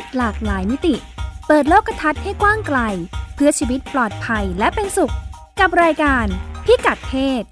[0.00, 0.94] ศหลากหลายมิติ
[1.46, 2.78] เปิดโลกทัศน์ให้กว้างไกล
[3.34, 5.14] เพื่อชีวิตปลอดภัยและเป็นสุข
[5.60, 6.26] กับรายการ
[6.64, 7.44] พิกัดเพศ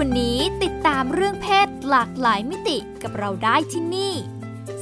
[0.00, 4.14] วันนี้ติดตามเรื่องเพศ หลากหลายมิติกับเราได้ที่นี่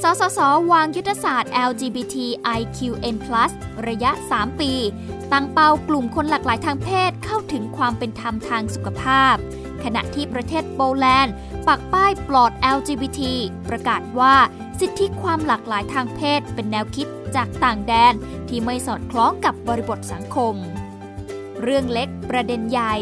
[0.01, 0.39] สสส
[0.71, 3.15] วางยุทธศาสตร์ LGBTIQN+
[3.87, 4.71] ระยะ 3 ปี
[5.31, 9.35] ตั้งเป้ากลุ่มคนหลากหลายทางเพศเข้าถึงความเป็นธรรมทางสุขภาพ
[9.83, 11.33] ขณะที่ประเทศโปแลนด์
[11.67, 13.21] ปักป้ายปลอด LGBT
[13.69, 14.35] ประกาศว่า
[14.79, 18.13] สิทธิความหลากหลายทางเพศเป็นแนวคิดจากต่างแดน
[18.49, 20.55] ที่ไม่สอดคล้องกับบริบทสังคม
[21.61, 22.95] เรื่องเล็กประเด็นใหญ่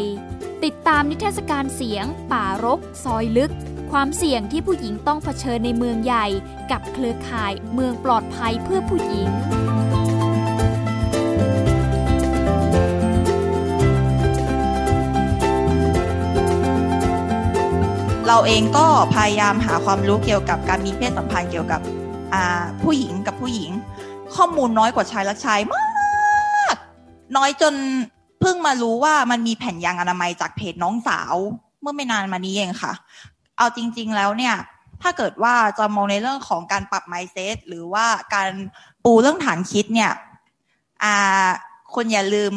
[0.64, 3.52] ติดตามนิทรรศการเสียง ป่ารก ซอยลึก
[3.92, 6.26] ความเสี่ยงที่ผู้หญิงต้องเผชิญในเมืองใหญ่
[6.70, 9.28] กับเครือข่ายเมืองปลอดภัยเพื่อผู้หญิง
[18.26, 21.80] เราเองก็พยายามหาความรู้เกี่ยวกับการมีเพศสัมพันธ์เกี่ยวกับ
[22.82, 23.70] ผู้หญิงกับผู้หญิง
[24.34, 25.84] ข้อมูลน้อยกว่าชายและชายมา
[26.74, 26.76] ก
[27.36, 27.74] น้อยจน
[28.40, 31.34] เพิ่งมารู้ว่ามันมีแผ่นยางอนามัยจากเพจน้องสาว
[31.80, 32.92] เมื่อไม่นานมานี้เองค่ะ
[33.62, 34.56] เอาจริง ๆ แล้วเนี่ย
[35.02, 38.50] ถ้าเกิดว่าจะมองในเรื่องของการปรับไมเซ็ตหรือว่าการ
[39.04, 40.12] ปูเรื่องฐานคิดเนี่ย
[41.02, 41.48] อ่า
[41.94, 42.52] คุณอย่าลืม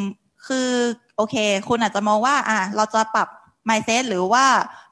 [0.46, 0.68] คือ
[1.16, 1.36] โอเค
[1.68, 3.28] คุณอาจจะมองว่าอ่าเราจะปรับ
[3.66, 4.44] ไมเซ็ตหรือว่า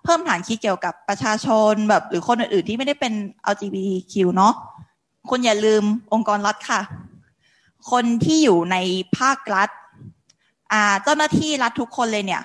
[0.03, 3.12] เพิ่มฐานคิดเกี่ยวกับประชาชนแบบ หรือคนอื่นๆที่ไม่ได้เป็น
[3.53, 4.55] LGBTQ เนาะ
[5.31, 6.81] คุณอย่าลืมองค์กรรัฐค่ะ
[7.91, 8.77] คนที่อยู่ใน
[9.19, 9.69] ภาครัฐ
[11.03, 12.42] เจ้าหน้าที่รัฐทุกคนเลยเนี่ย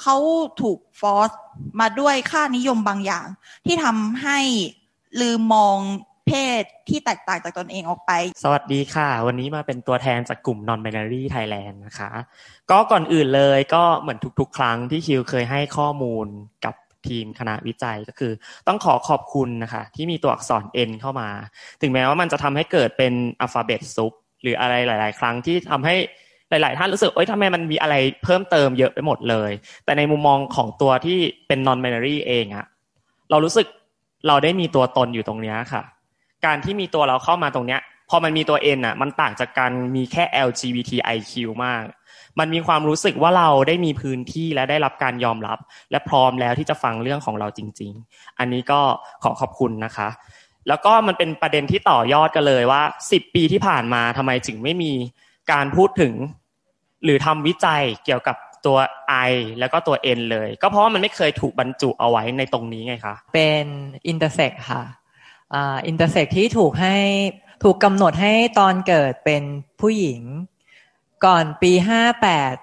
[0.00, 0.16] เขา
[0.60, 1.30] ถูกฟอร์ส
[1.80, 3.26] มาด้วยค่านิยมบางอย่าง
[3.66, 4.38] ที่ทำให้
[5.20, 5.78] ลืมมอง
[6.26, 6.32] เพ
[6.62, 12.10] ศที่แตกต่างจากตนเองออกไป สวัสดีค่ะ วันนี้มาเป็นตัวแทนจากกลุ่ม Non-Binary Thailand นะคะ
[12.70, 16.26] ก็ก่อนอื่นเลยก็เหมือนทุกๆ ครั้งที่คิวเคยให้ข้อมูล
[16.64, 16.74] กับ
[17.08, 18.32] ทีมคณะวิจัยก็คือ
[18.68, 21.28] ต้องขอขอบคุณนะคะ ที่มีตัวอักษร N เข้ามา
[21.82, 24.12] ถึงแม้ว่ามันจะทำให้เกิดเป็นอัลฟาเบตซุป
[24.42, 26.23] หรืออะไรหลาย ๆ ครั้งที่ทำให้ห
[26.64, 27.94] ลาย ๆ ท่านรู้สึกเอ้ยทำไมมันมีอะไร
[28.24, 29.50] เพิ่มเติมเยอะไปหมดเลย
[29.84, 32.66] แต่ในมุมมองของตัวที่เป็น non binary เองอะ
[33.30, 33.66] เรารู้สึก
[34.28, 35.82] เราได้มีตัวตนอยู่ตรงนี้ค่ะ
[36.44, 41.32] การที่มีตัวเราเข้ามาตรงเนี้ยพอมันมีตัว N อะมันต่างจากการมีแค่ LGBTIQ
[41.64, 41.84] มาก
[42.38, 45.58] มันมีความรู้สึกว่าเราได้มีพื้นที่และได้รับการยอมรับ
[45.90, 48.80] และพร้อมแล้วที่จะฟังเรื่องของเราจริง ๆ อันนี้ก็
[49.22, 50.08] ขอขอบคุณนะคะ
[50.68, 54.92] แล้วก็มันเป็นประเด็นที่ต่อยอดกันเลยว่า 10 ปีที่ผ่านมาทำไมถึงไม่มี
[55.52, 56.12] การพูดถึง
[57.04, 58.78] หรือทำวิจัยเกี่ยวกับตัว
[59.30, 63.64] I แล้วก็ตัว N เลย ก็เพราะว่ามันไม่เคยถูกบรรจุเอาไว้ในตรงนี้ไงคะ เป็น
[64.08, 64.82] อินเตอร์เซ็กค่ะ
[65.86, 66.96] intersex ที่ถูกให้
[67.64, 69.42] ถูกกำหนดให้ตอนเกิดเป็น
[69.80, 70.20] ผู้หญิง
[71.24, 72.54] ก่อนปีห้าแปด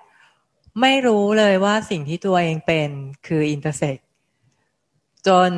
[0.81, 2.90] ไม่รู้เลยว่าสิ่งที่ตัวเองเป็น
[3.28, 3.97] คือ intersex
[5.28, 5.51] จน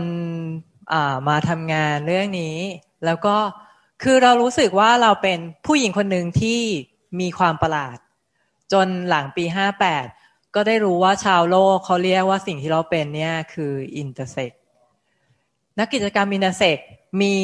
[1.28, 2.58] มาทำงานเรื่องนี้
[3.06, 3.38] แล้วก็
[4.04, 6.62] คือเรารู้สึกว่าเราเป็นผู้หญิงคนหนึ่งที่
[7.20, 7.98] มีความประหลาด
[8.74, 10.06] จนหลังปีห้าแปด
[10.56, 14.52] ก็ได้รู้ว่าชาวโลกเขาเรียกว่าสิ่งที่เราเป็นเนี่ยคือ intersex
[15.80, 16.78] นักกิจกรรม intersex
[17.22, 17.38] มี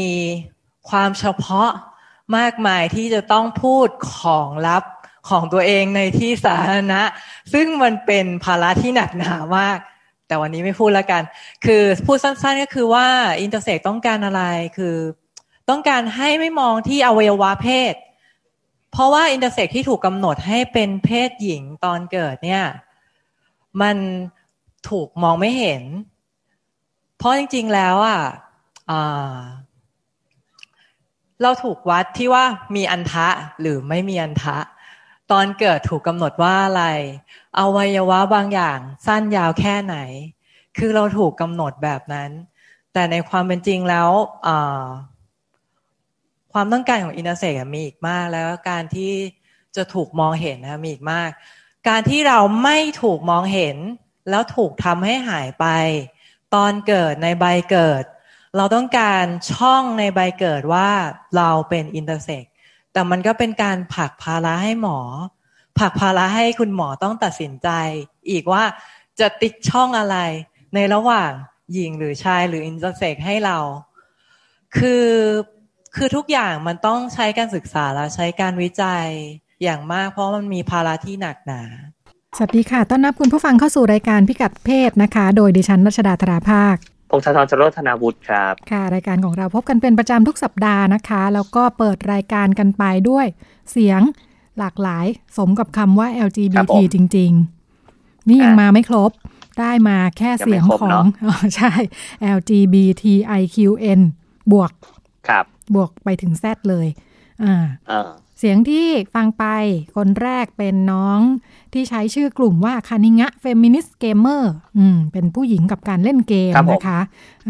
[0.89, 1.71] ความเฉพาะ
[2.37, 4.83] มากมายที่จะต้องพูดของลับ
[5.29, 7.01] ของตัวเองในที่สาธารณะ
[7.53, 9.77] ซึ่งมันเป็นภาระที่หนักหนามาก
[10.27, 11.23] แต่วันนี้ไม่พูดแล้วกัน
[11.65, 13.07] คือพูดสั้นๆก็คือว่า
[13.41, 14.43] intersex ต้องการอะไร
[14.77, 14.95] คือ
[15.69, 17.93] ต้องการให้ไม่มองที่อวัยวะเพศ
[18.91, 22.65] เพราะว่า intersex ที่ถูกกำหนดให้เป็นเพศหญิงตอนเกิดเนี่ย
[23.81, 23.97] มัน
[24.89, 25.83] ถูกมองไม่เห็น
[27.17, 28.21] เพราะจริง ๆ แล้วอะ
[31.41, 32.43] เราถูกวัดที่ว่า
[32.75, 33.27] มีอันทะ
[33.61, 34.57] หรือไม่มีอันทะ
[35.31, 36.83] ตอนเกิดถูกกำหนดว่าอะไร
[37.59, 39.97] อวัยวะบางอย่างสั้นยาวแค่ไหน
[40.77, 42.29] คือเราถูกกำหนดแบบนั้น
[42.93, 44.09] แต่ในความเป็นจริงแล้ว
[46.53, 49.13] ความต้องการของอินเตอร์เซ็กมีอีกมาก แล้วการที่
[49.75, 51.29] จะถูกมองเห็นนะมีอีกมาก
[51.89, 53.77] การที่เราไม่ถูกมองเห็น
[54.29, 55.65] แล้วถูกทำให้หายไป
[56.53, 58.03] ตอนเกิดในใบเกิด
[58.57, 60.89] เราต้องการช่องในใบเกิดว่า
[61.37, 62.43] เราเป็น intersex
[62.93, 64.99] แต่มันก็เป็นการผลักภาระให้หมอ
[65.79, 67.69] ผลักภาระให้คุณหมอต้องตัดสินใจ
[68.29, 68.63] อีกว่า
[69.19, 70.17] จะติ๊กช่องอะไร
[70.75, 71.31] ในระหว่าง
[71.73, 73.57] หญิงหรือชายหรือ intersex ให้เรา
[74.77, 75.05] คือ
[75.95, 79.05] คือทุกอย่างมันต้องใช้การศึกษาและใช้การวิจัย
[79.63, 81.61] อย่างมาก เพราะมันมีภาระที่หนักหนา
[82.37, 86.75] สวัสดีค่ะ ต้อนรับคุณผู้ฟังเข้าสู่รายการพิกัดเพศนะคะ โดยดิฉันรัชดาธราภาค
[87.09, 93.25] พงศธรชโรธนาวุฒิครับ ค่ะ รายการของเราพบกันเป็นประจำทุกสัปดาห์นะคะ แล้วก็เปิดรายการกันไปด้วย
[93.71, 94.01] เสียง
[94.59, 95.05] หลากหลาย
[95.37, 97.31] สมกับคำว่าครับ LGBT ผมจริง
[97.79, 99.11] ๆ นี่ยังอะมาไม่ครบ
[99.59, 101.71] ได้มาแค่เสียงยังไม่ครบของเนอะอ๋อใช่
[102.37, 104.01] LGBTIQN
[104.51, 104.71] บวก
[105.27, 106.87] ครับ บวกไปถึง Z เลย
[107.43, 107.55] อ่า
[107.87, 109.45] เออเสียงที่ฟังไป
[109.95, 111.19] คนแรกเป็นน้อง
[111.73, 116.99] ที่ใช้ชื่อกลุ่มว่าคานิงะ feminist gamer อืมเป็นผู้หญิงกับการเล่นเกมครับผมนะคะ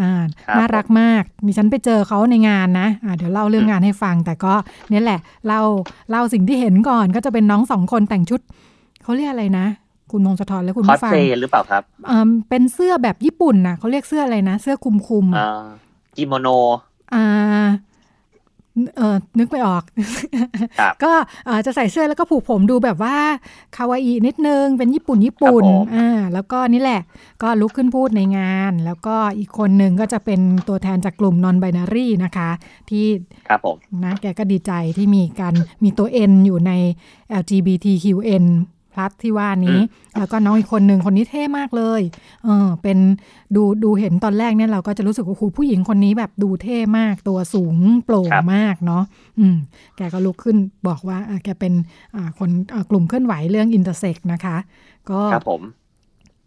[0.02, 0.12] อ่า
[0.48, 4.54] ครับน่ารักมาก มีฉันไปเจอเขาในงานนะอ่าเดี๋ยวเล่าเรื่องงานให้ฟัง แต่ก็
[4.90, 5.62] เนี่ยแหละเล่า
[6.10, 8.40] เล่าสิ่งที่เห็นก่อนก็จะเป็นน้องสองคนแต่งชุด
[9.04, 9.66] เขาเรียกอะไรนะ
[10.12, 16.48] คุณมงสะทรและคุณคอสผู้ฟังเพลย์หรือเปล่าครับเอิ่มเป็นเสื้อแบบญี่ปุ่นนะเขาเรียกเสื้ออะไรนะ เสื้อคลุมคุมๆเอ่อะอกิโมโน
[17.14, 17.26] อ่า
[18.98, 19.84] เออนึกไม่ออก
[20.80, 21.12] ครับก็
[21.46, 23.18] เอ่อจะใส่เสื้อแล้วก็ผูกผมดูแบบว่า
[23.76, 27.02] คาวาอินิดนึง เป็นญี่ปุ่นญี่ปุ่นครับผมอ่าแล้วก็นี่แหละ
[27.42, 32.50] ก็ลุกขึ้นพูดในงาน แล้วก็อีกคนหนึ่งก็จะเป็นตัวแทนจากกลุ่ม non binary นะคะ
[32.90, 33.06] ที่
[33.48, 35.54] ครับผมนะแกก็ดีใจที่มีการ
[35.84, 36.72] มีตัว N อยู่ใน
[37.42, 38.46] LGBTQN
[39.00, 39.80] plus ที่ว่านี้
[40.18, 42.02] แล้วก็น้องอีกคนหนึ่งคนนี้เท่มากเลย
[42.44, 42.98] เออเป็น
[43.56, 47.76] ดูดูเห็นตอนแรกเนี่ยเราก็จะรู้สึกว่าโอ้โหผู้หญิงคนนี้แบบดูเท่มากตัวสูง
[48.06, 49.04] โปร่งครับมากเนาะ
[49.40, 49.58] อืม
[49.98, 50.58] แกก็ลุกขึ้น
[50.88, 51.74] บอกว่าอะแกเป็น
[52.16, 54.58] อ่าคนอ่ากลุ่มเคลื่อนไหวเรื่อง intersex นะคะ
[55.10, 55.62] ก็ครับผม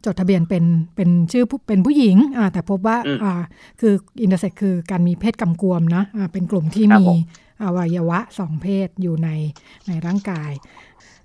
[0.05, 0.64] จดทะเบียนเป็น
[0.96, 3.34] เป็นชื่อผู้เป็นผู้หญิงอ่าแต่พบว่าอืมอ่า
[3.81, 7.19] คือ intersex คือการมีเพศกำกวมนะอ่าเป็นกลุ่มที่ครับมีผม
[7.62, 9.28] อวัยวะสองเพศอยู่ใน
[9.88, 10.50] ในร่างกาย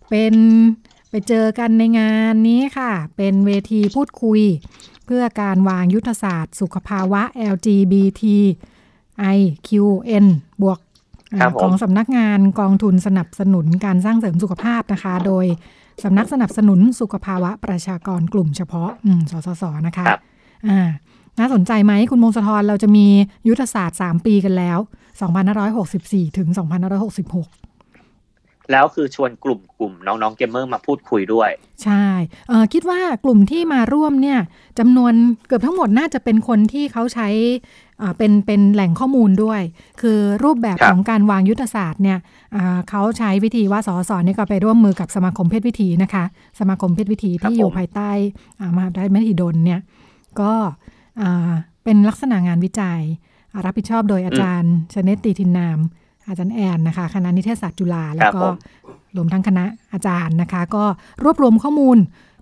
[0.10, 0.34] เป็น
[1.10, 4.42] ไปเจอกันในงานนี้ค่ะ เป็นเวทีพูดคุย
[5.06, 7.22] เพื่อการวางยุทธศาสตร์ สุขภาวะ
[7.54, 8.24] LGBT
[9.38, 10.26] IQN
[10.62, 10.80] บวก
[11.34, 15.46] อ่าครับผมของสำนักงานกองทุนสนับสนุนการสร้างเสริมสุขภาพนะคะ โดย
[16.04, 20.22] สำนักสนับสนุนสุขภาวะประชากรกลุ่มเฉพาะอืมสสส นะคะครับ
[20.68, 20.80] อ่า
[21.40, 23.08] น่าสนใจไหมคุณมงสะทรเราจะมี
[23.48, 24.80] ยุทธศาสตร์ 3 ปีกันแล้ว
[25.58, 26.48] 2564 ถึง
[27.16, 27.77] 2566
[28.72, 31.50] แล้วคือชวนกลุ่มกลุ่มน้องๆเกมเมอร์มาพูดคุยด้วย
[31.84, 32.06] ใช่
[32.50, 34.40] เอ่อคิดว่ากลุ่มที่มาร่วมเนี่ย
[34.80, 35.14] จำนวน
[35.48, 37.30] เกือบทั้งหมดน่าจะเป็นคนที่เขาใช้
[38.02, 39.62] อ่าเป็นเป็นแหล่งข้อมูลด้วย
[40.02, 42.20] คือรูปแบบครับของการวางยุทธศาสตร์เนี่ย
[42.56, 46.24] อ่าเขาใช้วิธีว่าสสเนี่ยก็ไปร่วมมือกับสมาคมเพศวิถีนะคะ
[46.60, 48.12] สมาคมเพศวิถีที่อยู่ภายใต้
[48.60, 49.80] อ่ามหาวิทยาลัยมหิดลเนี่ย
[50.42, 50.54] ก็
[51.22, 51.52] อ่า
[51.84, 53.02] เป็นลักษณะงานวิจัย
[53.52, 55.80] อ่ารับผิดชอบโดยอาจารย์ชเนตตีทินนาม
[56.28, 58.54] อาจารย์แอนนะคะ คณะนิเทศศาสตร์จุฬาแล้วก็ผม
[59.16, 59.64] รวมทั้งคณะ
[59.94, 60.84] อาจารย์นะคะ ก็
[61.24, 61.98] รวบรวมข้อมูล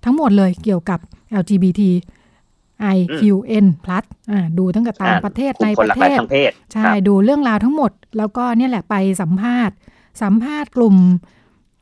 [0.05, 0.99] ทั้งหมดเลยเกี่ยวกับ
[1.41, 1.81] LGBT
[2.95, 3.65] IQN+
[4.31, 9.75] อ่าดูตั้งแต่ต่างประเทศกลุ่ในมคปนหลาระกเทหลายศทางเพศใช่ครับดูเรื่องราวทั้งหมด แล้วก็เนี่ยแหละไปสัมภาษณ์
[10.21, 10.95] สัมภาษณ์กลุ่ม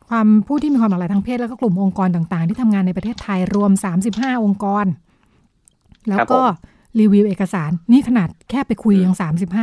[0.09, 3.71] ความผู้ที่มีความหลากหลายทางเพศ แล้วก็กลุ่มองค์กรต่างๆ ที่ทำงานในประเทศไทยรวม
[4.07, 4.85] 35 องค์กร
[6.09, 9.16] แล้วก็ค รับผมรีวิวเอกสาร นี่ขนาดแค่ไปคุยยัง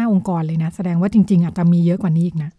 [0.07, 2.51] 35องค์กรเลยนะ แสดงว่าจริง ๆ อาจจะมีเยอะกว่านี้อีกนะ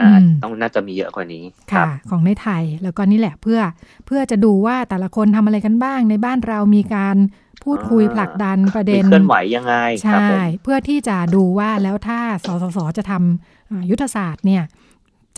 [0.00, 3.60] อ่าอืมต้องน่าจะมีเยอะกว่านี้คค่ะรับของในไทยแล้วก็นี่แหละเพื่อ
[4.06, 7.16] เพื่อจะดูว่าแต่ละคนทำอะไรกันบ้าง ในบ้านเรามีการ
[7.64, 14.62] พูดคุยอ่าผลักดันประมีเด็นเคลื่อนไหวยังไงครับใช่ผมเพื่อที่จะดูว่าแล้วถ้าสสสจะทำอ่ายุทธศาสตร์เนี่ย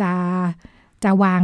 [0.01, 0.13] จะ
[1.05, 1.43] จะวาง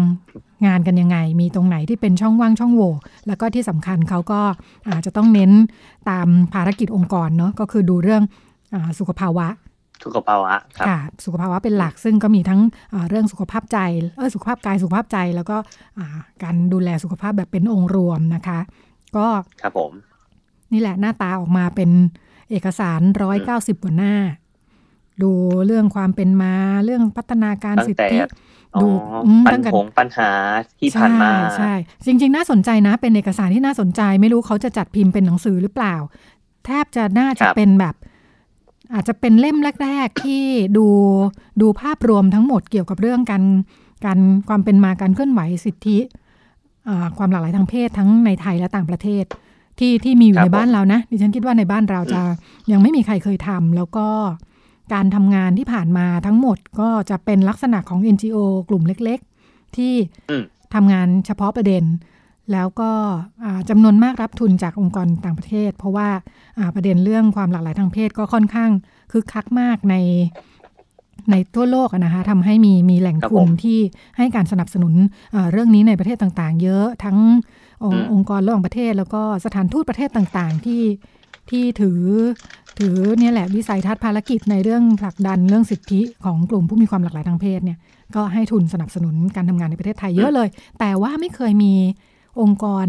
[0.67, 2.93] งานกันยังไง มีตรงไหนที่เป็นช่องว่างช่องโหว่
[3.27, 4.41] แล้วก็ที่สำคัญเขาก็
[4.91, 5.51] อาจจะต้องเน้น
[6.11, 8.23] ตามภารกิจองค์กรเนาะก็คือดูเรื่อง
[8.75, 9.49] อาสุขภาวะ
[10.05, 12.61] สุขภาวะครับค่ะสุขภาวะเป็นหลักซึ่งก็มีทั้ง
[12.93, 13.79] อ่าเรื่องสุขภาพใจ
[14.17, 15.57] เออสุขภาพกายสุขภาพใจแล้วก็
[15.99, 16.07] อ่า
[16.43, 18.61] การดูแลสุขภาพแบบเป็นองค์รวมนะคะ
[19.17, 19.27] ก็
[19.63, 19.93] ครับผม
[20.73, 21.91] นี่แหละหน้าตาออกมาเป็น
[22.51, 24.15] เอกสารร้อยเก้าสิบกว่าหน้า
[25.23, 25.33] ดู
[25.67, 28.29] เรื่องความเป็นมาเรื่องพัฒนาการตั้งสิทแต่ธิอ๋อ
[28.83, 28.87] ดู
[29.27, 30.31] อืมปัตั้ญงแต่หาปัญหา
[30.81, 35.95] ที่ผ่านมาใช่ใช่จริง ๆ น่าสนใจนะ เป็นเอกสารที่น่าสนใจ ไม่รู้เขาจะจัดพิมพ์เป็นหนังสือหรือเปล่า
[36.67, 37.95] แทบจะน่าจะครับเป็นแบบ
[38.95, 40.43] อาจจะเป็นเล่มแรก ๆ ที่
[40.77, 40.87] ดู
[41.61, 43.45] ดูภาพรวมทั้งหมดเกี่ยวกับเรื่องการ
[44.05, 45.99] การความเป็นมาการเคลื่อนไหวสิทธิ
[46.89, 49.25] อ่าความหลากหลายทางเพศทั้งในไทยและต่างประเทศ
[49.79, 52.23] ที่ที่มีอยู่ครับในบ้านเรานะดิฉันคิดว่าในบ้านเราจะ
[52.73, 54.07] ยังไม่มีใครเคยทำแล้วก็
[54.93, 58.37] การทำงานที่ผ่านมาทั้งหมดก็จะเป็นลักษณะของ NGO
[58.69, 59.95] กลุ่มเล็กๆ ที่
[60.75, 61.85] ทำงานเฉพาะประเด็น
[62.53, 62.91] แล้วก็
[63.69, 66.09] จำนวนมากรับทุนจากองค์กรต่างประเทศ เพราะว่า
[66.75, 68.71] ประเด็นเรื่องความหลากหลายทางเพศก็ค่อนข้าง
[69.13, 69.97] คึกคักมากใน
[71.31, 73.79] ในทั่วโลกนะคะทำให้มีมีแหล่งทุนที่
[74.17, 74.95] ให้การสนับสนุน
[75.53, 77.19] เรื่องนี้ในประเทศต่างๆ เยอะทั้ง
[77.85, 80.83] องอืค์มองค์กรระหว่างประเทศ แล้วก็สถานทูตประเทศต่างๆ ที่
[81.51, 82.01] ที่ถือ
[82.79, 87.79] ถือเนี่ยแหละวิสัยทัศน์ภารกิจในเรื่องผลักดันเรื่องสิทธิของกลุ่มผู้มีความหลากหลายทางเพศเนี่ย
[88.15, 90.49] ก็ให้ทุนสนับสนุนการทำงานในประเทศไทยเยอะเลย
[90.79, 91.75] แต่ว่าไม่เคยมี
[92.41, 92.87] องค์กร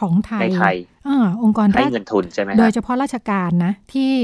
[0.00, 0.76] ของไทในยไทย
[1.08, 4.14] อ่าองค์กรให้ราชเงินทุนใช่ไหมโดฮะยเฉพาะราชการนะที่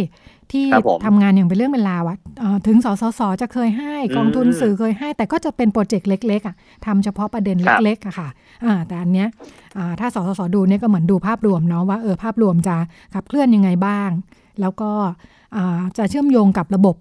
[0.53, 6.55] ที่ครับผมทำงานอย่างเป็นเรื่องเป็นราวอะเอ่อถึงสสสจะเคยให้กองทุนอืมสื่อเคยให้ แต่ก็จะเป็นโปรเจกต์เล็กๆอะ
[6.87, 8.29] ทำเฉพาะประเด็นครับเล็กๆอะค่ะ
[8.65, 9.29] อ่าแต่อันเนี้ย
[9.79, 12.77] อ่าถ้าสสสดูเนี่ยก็เหมือนดูภาพรวมเนาะว่าเออภาพรวมจะ
[13.15, 14.11] ขับเคลื่อนยังไงบ้าง
[14.61, 14.91] แล้วก็
[15.57, 16.97] อ่าจะเชื่อมโยงกับระบบ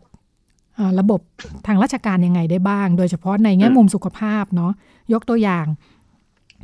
[0.80, 1.22] อ่าระบบ
[1.68, 4.72] ทางราชการยังไงได้บ้าง โดยเฉพาะในแง่มุมสุขภาพเนาะ
[5.14, 5.66] ยกตัวอย่าง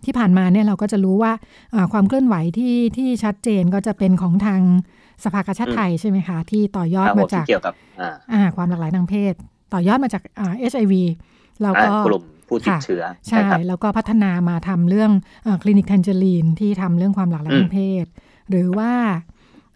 [0.05, 1.31] ที่ผ่านมาเนี่ยเราก็จะรู้ว่า
[1.73, 4.61] อ่าความเคลื่อนไหวที่ที่ชัดเจนก็จะเป็นของทาง
[5.23, 9.33] สภากาชาติไทยใช่ไหมคะ ที่ต่อยอดครับผมมาจากที่เกี่ยวกับอ่าอ่าความหลากหลายทางเพศ
[9.73, 10.93] ต่อยอดมาจากอ่า HIV
[11.63, 15.11] แล้วก็อ่ากลุ่มผู้ติดค่ะเชื้อใช่ครับแล้วก็พัฒนามาทำเรื่อง
[15.63, 18.05] คลินิกแทนเจอรีนที่ทำเรื่องความหลากหลายอืมทางเพศ
[18.49, 18.91] หรือว่า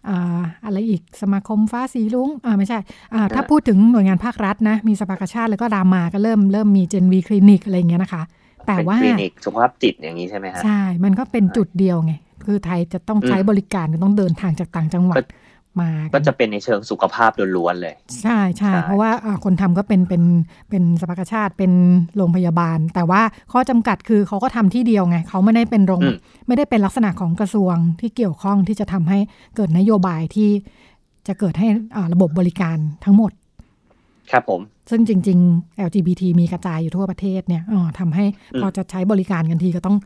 [0.10, 2.80] อ่าอะไรอีกสมาคมฟ้าสีลุงอ่าไม่ใช่
[3.14, 8.24] อ่าถ้าพูดถึงหน่วยงานภาครัฐนะ มีสภากาชาติแล้วก็รามาก็เริ่มเริ่มมีเจนวีคลินิกอะไรอย่างเงี้ยนะคะ
[8.68, 12.14] แต่เป็นว่าคลินิกสุขภาพจิตอย่างนี้ใช่ไหมฮะใช่ มันก็เป็นจุดเดียวไง
[12.46, 15.24] คือไทยจะต้องใช้อืมบริการต้องเดินทางจากต่างจังหวัดก็
[15.82, 20.24] มาก็จะเป็นในเชิงสุขภาพล้วนๆเลย ใช่ใช่ใช่เพราะว่าอ่าคนทำก็เป็นเป็น
[20.70, 21.72] เป็นสภากาชาติเป็น
[22.18, 29.20] โรงพยาบาล แต่ว่าข้อจำกัดคือเขาก็ทำที่เดียวไงเขาไม่ได้เป็นโรงอืมไม่ได้เป็นลักษณะของกระทรวงที่เกี่ยวข้องที่จะทำให้
[29.56, 30.50] เกิดนโยบายที่
[31.28, 33.32] จะเกิดให้อ่าระบบบริการทั้งหมด
[34.32, 39.98] ครับผม ซึ่งจริง ๆ LGBT มีกระจายอยู่ทั่วประเทศเนี่ยอ๋อทำให้อืมพอจะใช้บริการกันทีก็ต้อง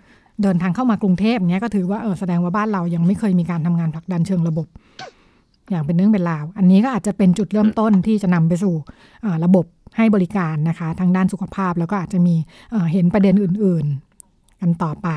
[0.44, 4.68] เดินทางเข้ามากรุงเทพเนี้ยก็ถือว่าเออแสดงว่าบ้านเรายังไม่เคยมีการทำงานผลักดันเชิงระบบ
[5.70, 8.76] อย่างเป็นเรื่องเป็นราว อันนี้ก็อาจจะเป็นจุดเริ่มต้นที่จะนำไปสู่
[9.26, 9.66] อ่าระบบ
[9.98, 12.36] ให้บริการนะคะ ทางด้านสุขภาพแล้วก็อาจจะมี
[12.72, 15.08] เอ่อเห็นประเด็นอื่นๆ กันต่อไป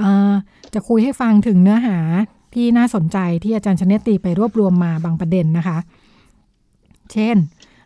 [0.00, 0.32] อ่า
[0.74, 1.98] จะคุยให้ฟังถึงเนื้อหา
[2.54, 5.78] ที่น่าสนใจที่อาจารย์ชเนตตีไปรวบรวมมาบางประเด็นนะคะ
[7.12, 7.36] เช่น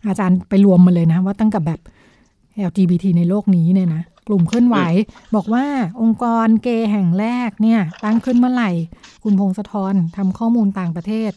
[0.06, 1.80] อาจารย์ไปรวมมาเลยนะว่าตั้งกับแบบ
[2.68, 4.78] LGBT ในโลกนี้เนี่ยนะกลุ่มเคลื่อนไหว
[5.34, 5.64] บอกว่า
[6.02, 8.70] องค์กรเกย์แห่งแรกเนี่ย ตั้งขึ้นเมื่อไหร่
[9.22, 11.32] คุณพงศธรทำข้อมูลต่างประเทศ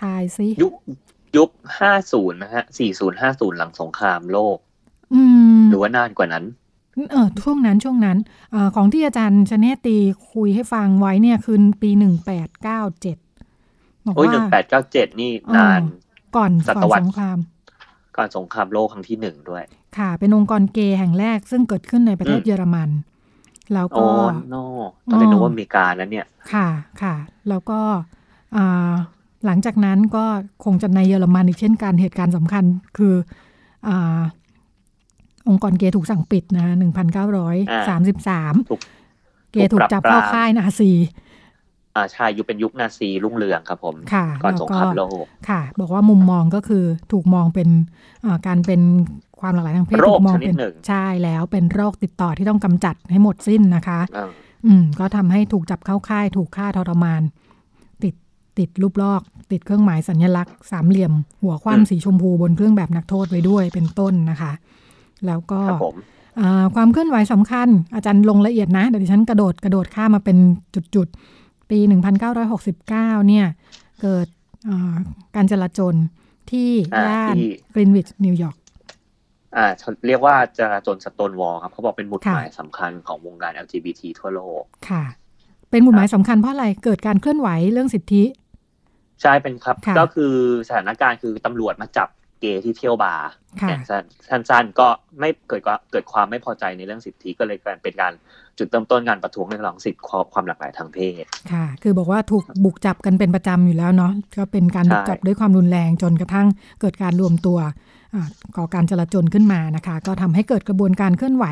[0.00, 0.74] ทายซิยุค
[1.36, 4.58] ยุคห้าศูนย์นะฮะสี่ศูนย์ห้าศูนย์หลังสงครามโลก
[5.14, 5.22] อื
[5.58, 6.44] มหรือว่านานกว่านั้น
[7.12, 8.18] เออช่วงนั้นช่วงนั้น
[8.54, 9.96] อาของที่อาจารย์ชเนตตี
[10.32, 13.18] คุยให้ฟังไว้เนี่ยคือปีหนึ่งแปดเก้าเจ็ด
[14.06, 15.82] บอกโอ้ยหว่านึ่งแปดเก้าเจ็ดนี่นาน
[16.36, 17.38] ก่อนศก่อตนวรสรษงคราม
[18.16, 19.64] ก่อนสงครามโลกครั้งที่หนึ่งด้วย
[19.98, 22.90] ค่ะ เป็นองค์กรเกย์แห่งแรกซึ่งเกิดขึ้นในประเทศอืมเยอรมัน
[23.72, 24.56] แล้วโอ้ก็โน
[25.10, 26.68] ตอนแรกนึกว่าอเมริกานั้นเนี่ย ค่ะ
[27.02, 27.14] ค่ะ
[27.48, 27.80] แล้วก็
[28.56, 28.92] อ่า
[29.46, 30.24] หลังจากนั้นก็
[30.64, 32.64] คงจะในเยอรมันอีกเช่นกันเหตุการณ์สำคัญ
[32.98, 33.14] คือ
[33.88, 34.20] อา
[35.48, 37.56] องค์กรเกย์ถูกสั่งปิดนะหนึ่งพันเก้าร้อย
[37.88, 38.80] สามสิบสามถูก
[39.52, 40.92] เกย์ถูกจับเข้าค่ายนาซี
[41.96, 47.68] อ่าใช่ยุคเป็นยุคนาซีรุ่งเรืองครับผมค่ะก่อนแล้วสงก็ครามโลกค่ะ บอกว่ามุมมองก็คือถูกมองเป็น
[48.24, 48.80] อ่าการเป็น
[49.40, 54.28] ความหลากหลายทางเพศโรคถูกมองชนิดเป็นหนึ่งใช่แล้วเป็นโรคติดต่อที่ต้องกำจัดให้หมดสิ้นนะคะอ่า
[54.66, 57.22] อืมก็ทำให้ถูกจับเข้าค่ายถูกฆ่าทรมาน
[58.58, 59.22] ติดติดรูปลอก
[59.52, 64.52] ติดเครื่องหมายสัญลักษณ์สามเหลี่ยม หัวคว่ำสีชมพูบนเครื่องแบบนักโทษไว้ด้วยเป็นต้นนะคะ
[65.26, 65.96] แล้วก็ครับผม
[66.40, 70.36] อ่าความเคลื่อนไหวสำคัญ อาจารย์ลงละเอียดนะ เดี๋ยวดิฉันกระโดดกระโดดข้ามมาเป็น
[70.94, 71.78] จุดๆ ปี
[72.48, 73.46] 1969 เนี่ย
[74.02, 74.26] เกิด
[74.68, 74.96] อ่า
[75.36, 75.94] การจลาจล
[76.50, 78.56] ที่อ่าย่านที่กรีนวิชนิวยอร์ก
[79.56, 79.66] อ่า
[80.06, 85.04] เรียกว่าจลาจล Stonewall ครับเขาบอกเป็นหมุดค่ะหมายสำคัญของวงการ LGBT ทั่วโลกค่ะ
[85.70, 88.22] เป็นหมุดหมายสำคัญเพราะอะไรเกิดการเคลื่อนไหวเรื่องสิทธิ
[89.22, 90.34] ใช่เป็นครับค่ะก็คือ
[90.68, 92.08] สถานการณ์คือตำรวจมาจับ
[92.40, 93.28] เกย์ที่เที่ยวบาร์
[93.60, 94.86] ค่ะอย่างสั้นๆก็
[95.20, 98.12] ไม่เกิดว่าเกิดความไม่พอใจในเรื่องสิทธิก็เลยกลายเป็นการ
[98.58, 100.00] จุดเริ่มต้นการประท้วงเรียกร้องสิทธิ
[100.32, 106.46] ความหลากหลายทางเพศค่ะ คือบอกว่าถูกบุกจับกันเป็นประจำอยู่แล้วเนาะก็เป็นการบุกใช่จับด้วยความรุนแรงจนกระทั่ง
[106.80, 107.58] เกิดการรวมตัว
[108.14, 111.46] อ่าก่อการจลาจลขึ้นมานะคะ ก็ทำให้เกิดกระบวนการเคลื่อนไหว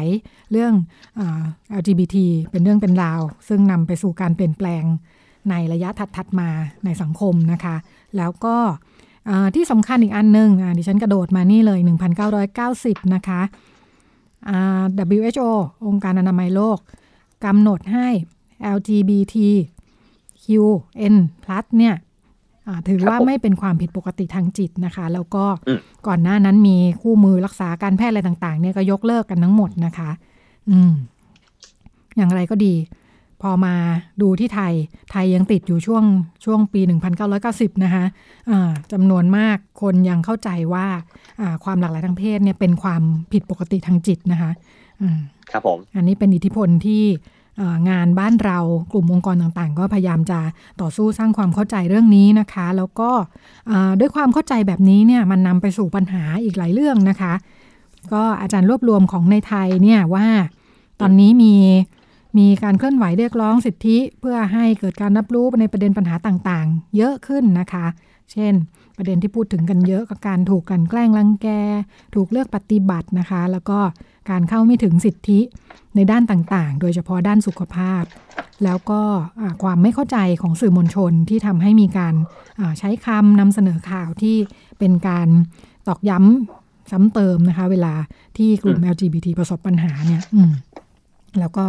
[0.53, 0.73] เรื่อง
[1.19, 1.45] อา
[1.81, 2.17] LGBT
[2.51, 4.85] เป็นเรื่องเป็นราว ซึ่งนำไปสู่การเปลี่ยนแปลง
[5.51, 6.49] ในระยะถัดๆมา
[6.85, 7.77] ในสังคมนะคะ
[8.17, 8.57] แล้วก็
[9.29, 11.81] อ่าที่สำคัญอีกอันหนึ่งอ่าดิฉันกระโดดมานี่เลย
[12.47, 13.41] 1990 นะคะ
[14.49, 14.83] อ่า
[15.17, 15.51] WHO
[15.87, 16.79] องค์การอนามัยโลก
[17.45, 18.09] กำหนดให้
[18.77, 19.37] LGBT
[20.43, 21.15] QN+
[21.79, 21.95] เนี่ย
[22.67, 30.11] อ่าถือครับว่าผมไม่เป็นความผิดปกติทางจิตนะคะ แล้วก็อืมก่อนหน้านั้นมีคู่มือรักษาการแพทย์อะไรต่าง ๆ เนี่ยก็ยกเลิกกันทั้งหมดนะคะ
[30.71, 30.93] อืม
[32.17, 32.75] อย่างไรก็ดี
[33.45, 33.75] พอมา
[34.23, 34.75] ดูที่ไทย
[35.11, 36.05] ไทยยังติดอยู่ช่วง
[36.45, 36.81] ช่วงปี
[37.33, 38.05] 1990 นะคะ
[38.51, 40.87] อ่าจำนวนมากคนยังเข้าใจว่า
[41.41, 44.51] อ่าความหลากหลายทางเพศเนี่ยเป็นความผิดปกติทางจิตนะคะ
[45.01, 45.19] อืม
[45.51, 47.05] ครับผม อันนี้เป็นอิทธิพลที่
[47.57, 48.59] เอ่องานบ้านเรา
[48.93, 50.41] กลุ่มองค์กรต่างๆ ก็พยายามจะ
[50.81, 53.11] ต่อสู้สร้างความเข้าใจเรื่องนี้นะคะ แล้วก็
[53.71, 57.33] อ่าด้วยความเข้าใจแบบนี้เนี่ยมันนำไปสู่ปัญหาอีกหลายเรื่องนะคะ
[58.13, 60.27] ก็อาจารย์รวบรวมของในไทยเนี่ยว่า
[61.01, 61.55] ตอนนี้มี
[62.39, 67.87] มีการเคลื่อนไหวเรียกร้องสิทธิ เพื่อให้เกิดการรับรู้ในประเด็นปัญหาต่างๆ เยอะขึ้นนะคะ
[68.33, 68.53] เช่น
[68.97, 71.49] ประเด็นที่พูดถึงกันเยอะกับการถูกกันแกล้งรังแก
[72.15, 73.79] ถูกเลือกปฏิบัตินะคะ แล้วก็
[74.31, 75.41] การเข้าไม่ถึงสิทธิ
[75.97, 78.03] ในด้านต่างๆ โดยเฉพาะด้านสุขภาพ
[78.65, 79.03] แล้วก็
[79.63, 82.15] ความไม่เข้าใจของสื่อมวลชนที่ทำให้มีการ
[82.79, 84.37] ใช้คำนำเสนอข่าวที่
[84.79, 85.29] เป็นการ
[85.89, 87.95] ตอกย้ำซ้ำเติมนะคะ เวลา
[88.37, 90.53] ที่กลุ่ม LGBT ประสบปัญหาเนี่ยอืม
[91.41, 91.67] แล้วก็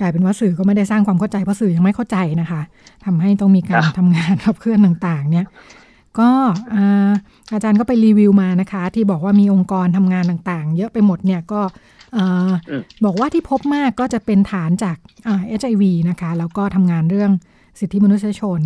[0.00, 2.60] กลายเป็นว่าสื่อก็ไม่ได้สร้างความเข้าใจเพราะสื่อยังไม่เข้าใจนะคะ
[3.04, 5.46] ทำให้ต้องมีการทำงานขับเคลื่อนต่างๆ เนี่ย
[6.18, 6.30] ก็
[7.52, 11.60] อาจารย์ก็ไปรีวิวมานะคะ ที่บอกว่ามีองค์กรทำงานต่างๆ เยอะไปหมดเนี่ยก็
[13.04, 17.30] บอกว่าที่พบมากก็จะเป็นฐานจากเอชไอวีนะคะ แล้วก็ทำงานเรื่อง
[17.78, 18.60] สิทธิมนุษยชน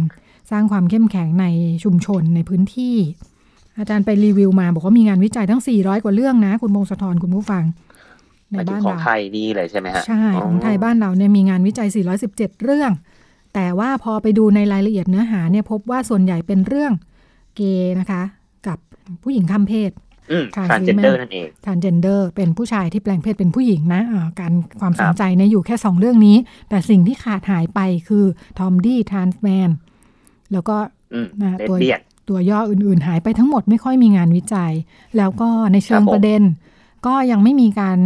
[0.50, 1.46] สร้างความเข้มแข็งใน
[1.84, 2.96] ชุมชนในพื้นที่
[3.78, 7.64] อาจารย์ไปรีวิวมา บอกว่ามีงานวิจัยทั้ง 400 กว่าเรื่องนะ คุณพงศธรคุณผู้ฟัง
[8.52, 11.88] ในบ้านเราของไทยนี่เลยใช่ไหมฮะใช่ของไทยบ้านเราเนี่ยมีงานวิจัย
[12.26, 12.92] 417 เรื่อง
[13.54, 16.92] แต่ว่าพอไปดูในรายละเอียดเนื้อหาเนี่ยพบว่าส่วนใหญ่เป็นเรื่อง
[17.57, 18.23] เกย์นะคะ
[18.66, 18.78] กับ
[19.23, 19.90] ผู้หญิงข้ามเพศ
[20.54, 26.37] transgender นั่นเอง transgender เป็นผู้ชายที่แปลงเพศเป็นผู้หญิงนะะการความสนใจเนี่ยอยู่แค่สองเรื่องนี้
[26.69, 28.25] แต่สิ่งที่ขาดหายไปคือ
[28.59, 29.70] ทอมดี้ trans man
[30.52, 30.76] แล้วก็
[31.69, 31.76] ตัว
[32.28, 34.73] ตัวย่ออื่นๆ หายไปทั้งหมดไม่ค่อยมีงานวิจัย
[35.16, 36.42] แล้วก็ในเชิงประเด็น
[37.07, 37.99] ก็ยังไม่มีการ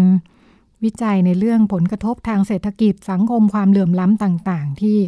[0.85, 4.99] วิจัยในเรื่องผลกระทบทางเศรษฐกิจสังคมความเหลื่อมล้ำต่างๆ ที่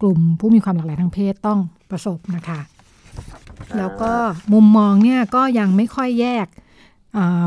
[0.00, 1.58] กลุ่มผู้มีความหลากหลายทางเพศต้อง
[1.90, 2.60] ประสบนะคะ
[3.78, 4.12] แล้วก็
[4.52, 6.46] มุมมองเนี่ยก็ยังไม่ค่อยแยก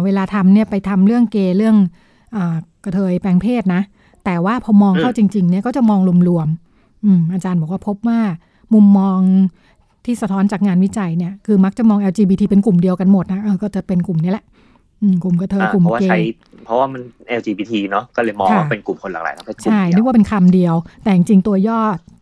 [0.04, 1.78] เวลาทำเนี่ยไปทำเรื่องเกย์เรื่อง
[2.36, 2.38] อ
[2.84, 3.82] กระเทยแปลงเพศนะ
[4.26, 6.00] แต่ว่าพอมองเข้าจริง ๆ เนี่ยก็จะมอง
[6.30, 8.20] รวมๆอาจารย์บอกว่าพบว่า
[8.74, 9.20] มุมมอง
[10.06, 14.46] ที่สะท้อนจากงานวิจัยเนี่ยคือมักจะมอง LGBT เป็นกลุ่มเดียวกันหมดนะก็จะเป็นกลุ่มนี้แหละ
[15.24, 16.32] กลุ่มกระเทยกลุ่มเกย์
[16.66, 17.02] เพราะว่ามัน
[17.40, 21.80] LGBT เนาะก็เลยมองว่าเป็นกลุ่มคนหลากหลายแล้วใช่นึกว่าเป็นคำเดียว แต่จริงๆตัวย่อ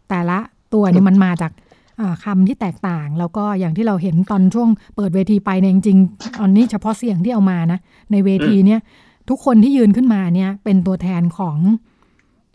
[0.09, 0.39] แต่ละ
[0.73, 1.51] ตัวเนี่ยมันมาจาก
[2.25, 7.79] คำที่แตกต่าง แล้วก็อย่างที่เราเห็นตอนช่วงเปิดเวทีไปเนี่ยจริงๆอันนี้เฉพาะเสียงที่เอามานะ
[8.11, 8.79] ในเวทีเนี่ย
[9.29, 11.57] ทุกคนที่ยืนขึ้นมาเนี่ย เป็นตัวแทนของ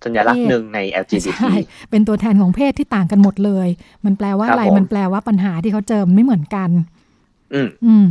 [0.05, 1.55] สัญลักษณ์หนึ่งใน LGBT ใช่
[1.91, 3.69] เป็นตัวแทนของเพศที่ต่างกันหมดเลย
[4.05, 6.71] มันแปลว่าอะไร มันแปลว่าปัญหาที่เขาเจอมันไม่เหมือนกัน
[7.55, 8.07] อืม อืม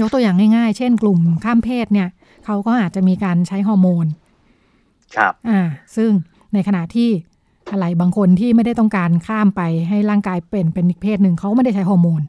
[0.00, 2.08] ยกตัวอย่างง่ายๆ เช่นกลุ่มข้ามเพศเนี่ย
[2.44, 4.06] เขาก็อาจจะมีการใช้ฮอร์โมน
[5.16, 5.60] ครับ อ่า
[5.96, 6.10] ซึ่ง
[6.52, 7.08] ในขณะที่
[7.72, 12.22] อะไรบางคนที่ไม่ได้ต้องการข้ามไปให้ร่างกายเป็นเป็นอีกเพศหนึ่งเขาไม่ได้ใช้ฮอร์โมน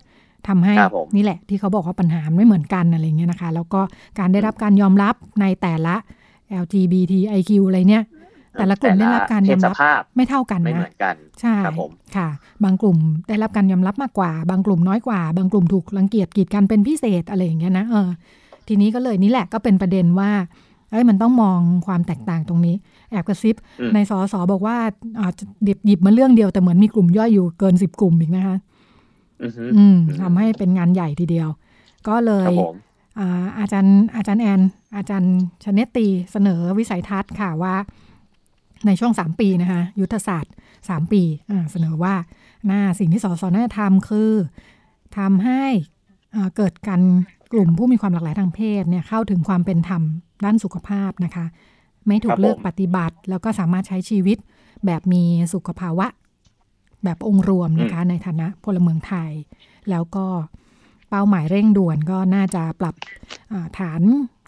[0.47, 0.75] ทำให้
[1.15, 3.82] นี่แหละ ที่เขาบอกว่าปัญหาไม่เหมือนกันอะไรเงี้ยนะคะ แล้วก็
[4.19, 5.95] การได้รับการยอมรับในแต่ละ
[6.63, 8.03] LGBTIQ อะไรเนี่ย
[8.57, 9.73] แต่ละกลุ่มได้รับการยอมรับ
[10.15, 11.55] ไม่เท่ากันนะไม่เหมือนกันใช่
[12.15, 12.29] ค่ะ
[12.63, 18.09] บางกลุ่มได้รับการยอมรับมากกว่า บางกลุ่มน้อยกว่า บางกลุ่มถูกรังเกียจกีดกันเป็นพิเศษอะไรอย่างเงี้ยนะเออ
[18.67, 20.31] ทีนี้ก็เลยนี่แหละก็เป็นประเด็นว่า
[20.91, 22.75] เอ้ยมันต้องมองความแตกต่างตรงนี้
[23.12, 23.55] แอบกระซิบ
[23.93, 24.77] ในสสบอกว่า
[25.21, 25.45] อาจจะ
[25.85, 28.57] หยิบมาเรื่องเดียวแต่เหมือนมีกลุ่มย่อยอยู่เกินสิบกลุ่มอีกนะคะ
[29.77, 31.49] อืมทำให้เป็นงานใหญ่ทีเดียว
[32.07, 32.51] ก็เลย
[33.59, 34.62] อาจารย์อาจารย์แอน
[34.95, 37.75] อาจารย์ชเนตตีเสนอวิสัยทัศน์ค่ะว่า
[38.85, 40.53] ในช่วงสามปีนะคะยุทธศาสตร์
[40.89, 41.21] สามปี
[41.71, 42.15] เสนอว่า
[42.67, 44.31] หน้าสิ่งที่สสน่าทำคือ
[45.17, 45.63] ทำให้
[46.55, 47.01] เกิดการ
[47.53, 50.01] กลุ่มผู้มีความหลากหลายทางเพศเนี่ยเข้าถึงความเป็นธรรม
[50.45, 51.45] ด้านสุขภาพนะคะ
[52.07, 54.37] ไม่ถูกเลือกปฏิบัติ แล้วก็สามารถใช้ชีวิต
[54.85, 56.07] แบบมีสุขภาวะ
[57.03, 59.31] แบบองค์รวมนะคะในฐานะพลเมืองไทย
[59.89, 60.25] แล้วก็
[61.09, 62.95] เป้าหมายเร่งด่วนก็น่าจะปรับ
[63.79, 64.01] ฐาน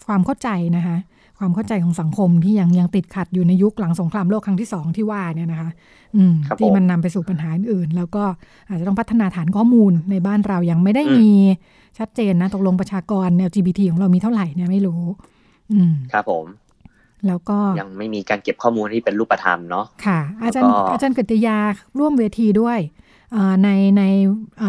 [0.06, 0.96] ความเข้าใจนะคะ
[1.38, 5.70] ความเข้าใจของสังคมที่ยังยังติดขัดอยู่ในยุคหลังสงครามโลกครั้งที่สองที่ว่าเนี่ยนะคะ
[6.58, 8.24] ที่มันนำไปสู่ปัญหาอื่น แล้วก็
[8.68, 11.30] อาจจะต้องพัฒนาฐานข้อมูลในบ้านเรายังไม่ได้มี
[11.98, 15.02] ชัดเจนนะตกลงประชากร LGBT ของเรามีเท่าไหร่เนี่ยไม่รู้
[16.12, 16.46] ครับผม
[17.26, 21.58] แล้วก็ยังไม่มีการเก็บข้อมูลที่เป็นรูปธรรมเนาะค่ะ อาจารย์อาจารย์กฤตยา
[21.98, 22.78] ร่วมเวทีด้วย
[23.62, 23.68] ใน
[23.98, 24.02] ใน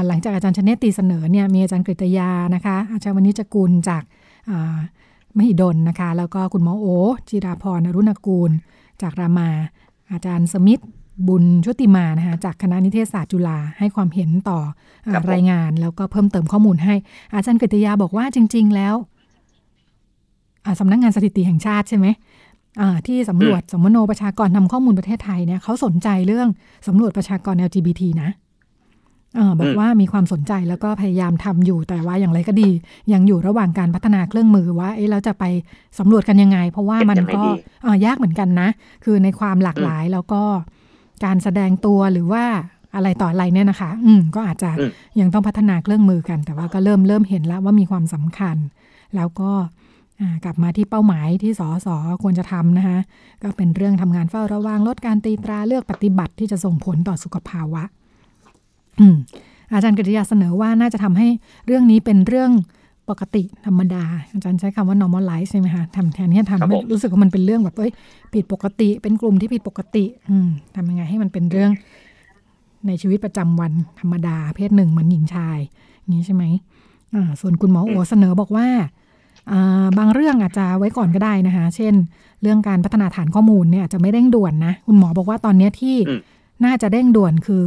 [0.08, 4.04] หลังจากอาจารย์ชนเนตตีเสนอเนี่ยมีอาจารย์กฤตยานะคะ อาจารย์วณิจกุลจาก
[5.38, 6.88] มหิดลนะคะ แล้วก็คุณหมอโอ
[7.30, 8.52] จิราพรอรุณกูล
[9.02, 9.50] จากรามา
[10.12, 10.82] อาจารย์สมิธ
[11.28, 14.60] บุญชุติมานะคะจากคณะนิเทศศาสตร์จุฬาให้ความเห็นต่อ
[15.32, 16.96] รายงาน แล้วก็เพิ่มเติมข้อมูลให้
[17.34, 18.96] อาจารย์กฤตยาบอกว่าจริง ๆ แล้ว
[20.80, 22.08] สำนักงงานสถิติแห่งชาติใช่ไหม
[23.08, 26.50] ที่สำรวจสมโนประชากรทำข้อมูลประเทศไทยเนี่ยเขาสนใจเรื่อง
[26.88, 28.43] สำรวจประชากร LGBT นะอ
[29.60, 32.70] บอกว่ามีความสนใจแล้วก็พยายามทำอยู่แต่ว่าอย่างไรก็ดี
[33.14, 35.44] ยังอยู่ระหว่างการพัฒนาเครื่องมือว่าเอ๊ะเราจะไป
[36.00, 37.44] สำรวจกันยังไง เพราะว่ามันก็
[38.06, 38.70] ยากเหมือนกันนะ
[39.04, 40.42] คือในความหลากหลายแล้วก็
[41.26, 42.44] การแสดงตัวหรือว่า
[42.96, 44.70] อะไรต่ออะไรเนี่ยนะคะ อืมก็อาจจะ
[45.20, 48.58] ยังต้องพัฒนาเครื่องมือกัน แต่ว่าก็เริ่มเริ่มเห็นแล้วว่ามีความสำคัญ
[49.16, 49.52] แล้วก็
[50.22, 51.88] อ่ากลับมาที่เป้าหมายที่สส
[52.24, 53.00] ควรจะทำนะคะ
[53.44, 57.84] ก็เป็นเรื่องทำงานเฝ้าระวังลดการตีตราเลือกปฏิบัติที่จะส่งผลต่อสุขภาวะ
[59.00, 59.16] อืม
[59.74, 61.28] อาจารย์กฤษยาเสนอว่าน่าจะทำให้
[61.66, 62.52] เรื่องนี้เป็นเรื่อง
[63.10, 64.04] ปกติธรรมดา
[64.34, 67.92] อาจารย์ใช้คำว่า normalize ใช่ไหมคะทำแทนที่จะครับทำให้ผมรู้สึกว่ามันเป็นเรื่องแบบเอ้ย
[68.34, 71.72] ผิดปกติ เป็นกลุ่มที่ผิดปกติอืมทำยังไงให้มันเป็นเรื่อง
[72.88, 75.58] ในชีวิตประจำวันธรรมดา เพศหนึ่งเหมือนหญิงชาย
[76.00, 76.44] อย่างนี้ใช่ไหม
[77.16, 78.68] อ่าส่วนคุณหมอโอเสนอบอกว่า
[79.52, 81.94] อ่าบางเรื่องอาจจะไว้ก่อนก็ได้นะคะ เช่น
[82.42, 86.22] เรื่องการพัฒนาฐานข้อมูลเนี่ยอาจจะไม่เร่งด่วนนะ คุณหมอบอกว่าตอนเนี้ยที่อืม
[86.66, 87.64] น่าจะเร่งด่วนคือ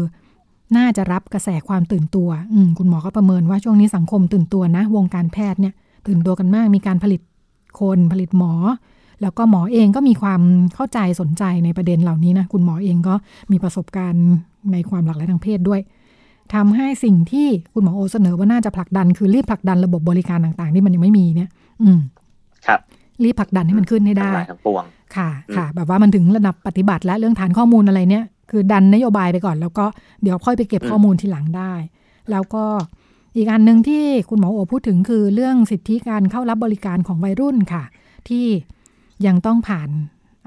[0.76, 5.74] น่าจะรับกระแสความตื่นตัวอืมคุณหมอก็ประเมินว่าช่วงนี้สังคมตื่นตัวนะ วงการแพทย์เนี่ย
[6.06, 7.20] ตื่นตัวกันมากมีการผลิต
[7.80, 8.52] คนผลิตหมอ
[9.22, 10.40] แล้วก็หมอเองก็มีความ
[10.74, 13.14] เข้าใจสนใจในประเด็นเหล่านี้นะคุณหมอเองก็
[13.52, 14.26] มีประสบการณ์
[14.72, 15.80] ในความหลากหลายทางเพศด้วย
[16.54, 21.50] ทำให้สิ่งที่คุณหมอโอเสนอว่าน่าจะผลักดัน คือรีบผลักดันระบบบริการต่างๆที่มันยังไม่มีเนี่ย
[21.82, 22.00] อืม
[22.66, 22.80] ครับ
[23.24, 24.84] รีบผลักดันให้มันขึ้นให้ได้ทั้งหลายทั้งปวง
[25.16, 29.86] ค่ะอืมค่ะ แบบว่ามันถึงระดับปฏิบัติและเรื่องฐานข้อมูลอะไรเนี่ย คือดันนโยบายไปก่อน แล้วก็
[30.22, 31.72] เดี๋ยวค่อยไปเก็บข้อมูลทีหลังได้
[32.30, 32.64] แล้วก็
[33.36, 37.84] อีกอันหนึ่งที่คุณหมอโอพูดถึงคือเรื่องสิทธิการเข้ารับบริการของวัยรุ่นค่ะ
[38.28, 38.46] ที่
[39.26, 39.90] ยังต้องผ่าน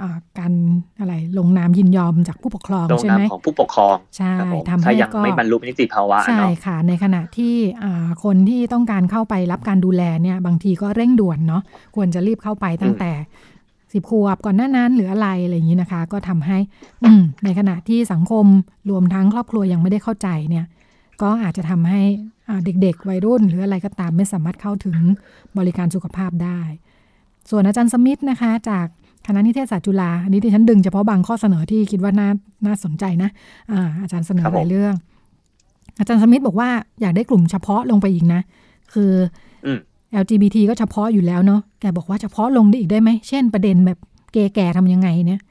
[0.03, 0.53] อ่าการ
[0.99, 11.63] อะไรลงนามยินยอมจากผู้ปกครองลงใช่นามไหมของผู้ปกครองใช่ครับผมทำให้ถ้ายังก็ไม่บรรลุนิติภาวะใช่เนาะค่ะ ในขณะที่อ่าคนที่ต้องการเข้าไปรับการดูแลเนี่ยบางทีก็เร่งด่วนเนาะ
[11.95, 13.12] ควรจะรีบเข้าไปตั้งแต่
[13.93, 16.58] สิบขวบก่อนหน้านั้นหรืออะไรอะไรอย่างนี้นะคะ ก็ทำให้
[17.04, 18.45] อืมในขณะที่สังคม
[18.89, 20.65] รวมทั้งครอบครัวยังไม่ได้เข้าใจเนี่ย
[21.21, 22.02] ก็อาจจะทำให้
[22.49, 24.97] อ่าเด็ก ๆ วัยรุ่น หรืออะไรก็ตามไม่สามารถเข้าถึง
[25.58, 26.60] บริการสุขภาพได้
[27.49, 28.88] ส่วนอาจารย์สมิธนะคะ จาก
[29.28, 32.30] คณะนิเทศศาสตร์จุฬาอันนี้ที่ฉันดึงเฉพาะบางข้อเสนอที่คิดว่าน่า
[32.65, 33.30] น่าสนใจนะ
[33.71, 34.95] อ่าอาจารย์เสนอครับหผมลายเรื่อง
[35.99, 36.69] อาจารย์สมิธบอกว่า
[37.02, 38.41] อยากได้กลุ่มเฉพาะลงไปอีกนะ
[38.93, 39.12] คือ
[39.65, 39.80] อืม
[40.22, 44.00] LGBT ก็เฉพาะอยู่แล้วเนาะแกบอกว่าเฉพาะลงได้อีกได้ไหม เช่นประเด็นแบบ
[44.32, 45.41] เกย์แก่ทำยังไงเนี่ย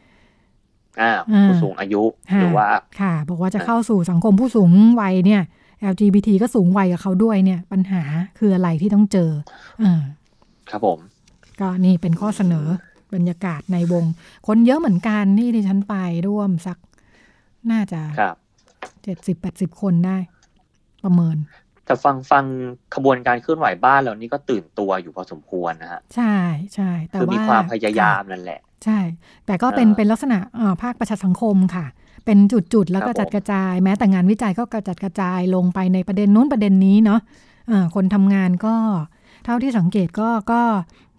[1.00, 2.02] อ่าอ่าผู้สูงอายุ
[2.40, 2.68] หรือว่า
[3.00, 5.42] ค่ะ บอกว่าจะเข้าสู่สังคมผู้สูงวัยเนี่ย
[5.92, 8.02] LGBT ก็สูงวัยกับเขาด้วยเนี่ย ปัญหา
[8.38, 9.30] คืออะไรที่ต้องเจอ
[9.82, 10.02] อ่า
[10.70, 10.98] ครับผม
[11.60, 12.66] ก็นี่เป็นข้อเสนอ
[13.14, 14.04] บรรยากาศในวง
[14.46, 15.94] คนเยอะเหมือนกันนี่ที่ฉันไป
[16.28, 16.78] ร่วมสัก
[17.70, 18.34] น่าจะครับ
[19.02, 20.16] เจ็ดสิบแปดสิบคนได้
[21.04, 21.36] ประเมิน
[21.88, 22.44] แต่ฟังฟัง
[22.94, 26.36] ขบวนการเคลื่อนไหวบ้านเรานี่ก็ตื่นตัวอยู่พอสมควรนะฮะใช่
[26.74, 28.98] ใช่แต่คือว่ามีความพยายามค่ะนั่นแหละ ใช่
[29.46, 31.86] แต่ก็เป็นเอ่อเป็นลักษณะเอ่อภาคประชาสังคมค่ะ
[32.24, 37.20] เป็นจุดๆแล้วก็ครับผมจัดกระจาย แม้แต่งานวิจัยก็กระจัดกระจายลงไปในประเด็นนู้นประเด็นนี้เนาะ
[37.68, 38.74] เอ่อคนทำงานก็
[39.44, 40.62] เท่าที่สังเกตก็ก็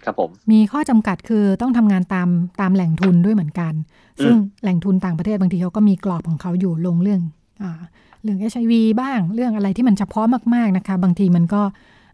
[0.05, 2.29] ครับผมมีข้อจำกัดคือต้องทำงานตาม
[2.61, 3.73] ตามแหล่งทุนด้วยเหมือนกัน
[4.19, 7.21] อืมซึ่งแหล่งทุนต่างประเทศบางทีเขาก็มีกรอบของเขาอยู่ลงเรื่อง
[7.63, 7.81] อ่า
[8.23, 11.61] เรื่อง HIV บ้าง เรื่องอะไรที่มันเฉพาะมาก ๆนะคะ บางทีมันก็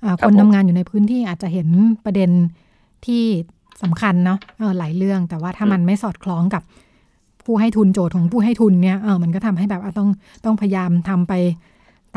[0.04, 1.68] อ่าคนทำงานอยู่ในพื้นที่อาจจะเห็น
[2.06, 2.30] ประเด็น
[3.06, 3.24] ที่
[3.84, 6.63] สำคัญเนาะเออหลายเรื่อง แต่ว่าถ้ามันไม่สอดคล้องกับ
[7.46, 10.10] ผู้ให้ทุนโจทย์ของผู้ให้ทุนเนี่ยเออมันก็ทำให้แบบอะต้อง
[10.46, 11.34] ต้องพยายามทำไป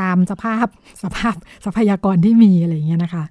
[0.01, 0.65] ตามสภาพ
[1.03, 1.33] สภาพ
[1.65, 3.23] ทรัพยากรที่มีอะไรอย่างเงี้ยนะคะ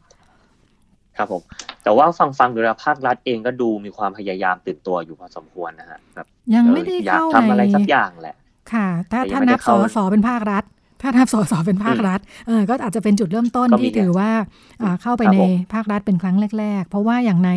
[1.16, 1.42] ครับผม
[1.82, 8.36] แต่ว่าฟังฟังดูแล้วภาครัฐเองก็ดูมีความพยายามตื่นตัวอยู่พอสมควรนะฮะแบบยังไม่ได้อออยากเข้าทำอะไรในสักอย่างแหละ
[8.74, 10.64] ค่ะ ถ้าแต่ยังถ้าไม่ได้นับสเข้าสเป็นภาครัฐ
[11.02, 14.30] ถ้านับสสเป็นภาครัฐเออก็อาจจะเป็นจุดเริ่มต้นก็มีที่ถือว่า
[14.82, 17.50] อ่าเข้าไปครับในผมภาครัฐเป็นครั้งแรก ๆ เพราะว่าอย่างใน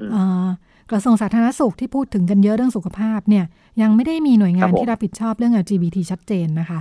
[0.00, 0.46] อืมเอ่อ
[0.90, 3.44] กระทรวงสาธารณสุขที่พูดถึงกันเยอะเรื่องสุขภาพเนี่ย
[3.82, 6.80] ยังไม่ได้มีหน่วยงานครับผมที่รับผิดชอบเรื่อง LGBT ชัดเจนนะคะ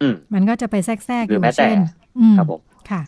[0.00, 1.76] อืมมันก็จะไปแทรกแทรกหอรือยู่แม้แต่เช่น
[2.18, 3.02] อืมครับผมค่ะ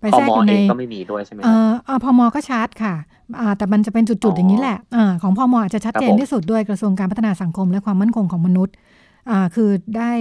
[0.00, 2.94] ไปพแทรกมอยู่เอในงก็ไม่มีด้วยใช่ไหมคเอ่รับออพมก็ชัดค่ะ
[3.40, 8.82] อ่าแต่มันจะเป็นจุดอ๋ๆออย่างนี้แหละอาของพมอาจจะชัดเจนครับผมที่สุดด้วยกระทรวงการพัฒนาสังคมและความมั่นคงของมนุษย์อ่า
[9.54, 10.12] คือได้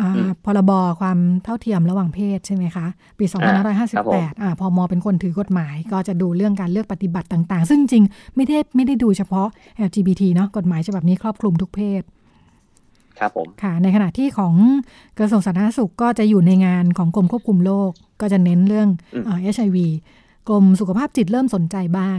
[0.00, 2.86] อ่าอืมพรบความเท่าเทียมระหว่างเพศใช่ไหมคะ
[3.18, 3.54] ปีอ่า
[3.94, 8.04] ครับผม2558อ่าพมเป็นคนถือกฎหมาย ก็จะดูเรื่องการเลือกปฏิบัติต่าง ๆ ซึ่งจริง
[8.36, 9.48] ไม่ได้ไม่ได้ดูเฉพาะ
[9.86, 12.02] LGBT เนาะกฎหมายฉบับนี้ครอบคลุมทุกเพศ
[13.18, 14.54] ครับผมค่ะ ในขณะที่ของ
[15.18, 19.76] กระทรวงสาธารณสุขก็จะอยู่ในงานของกรมควบคุมโรคก็จะเน้นเรื่องอืมเอ่อ HIV
[20.48, 22.18] กรมสุขภาพจิตเริ่มสนใจบ้าง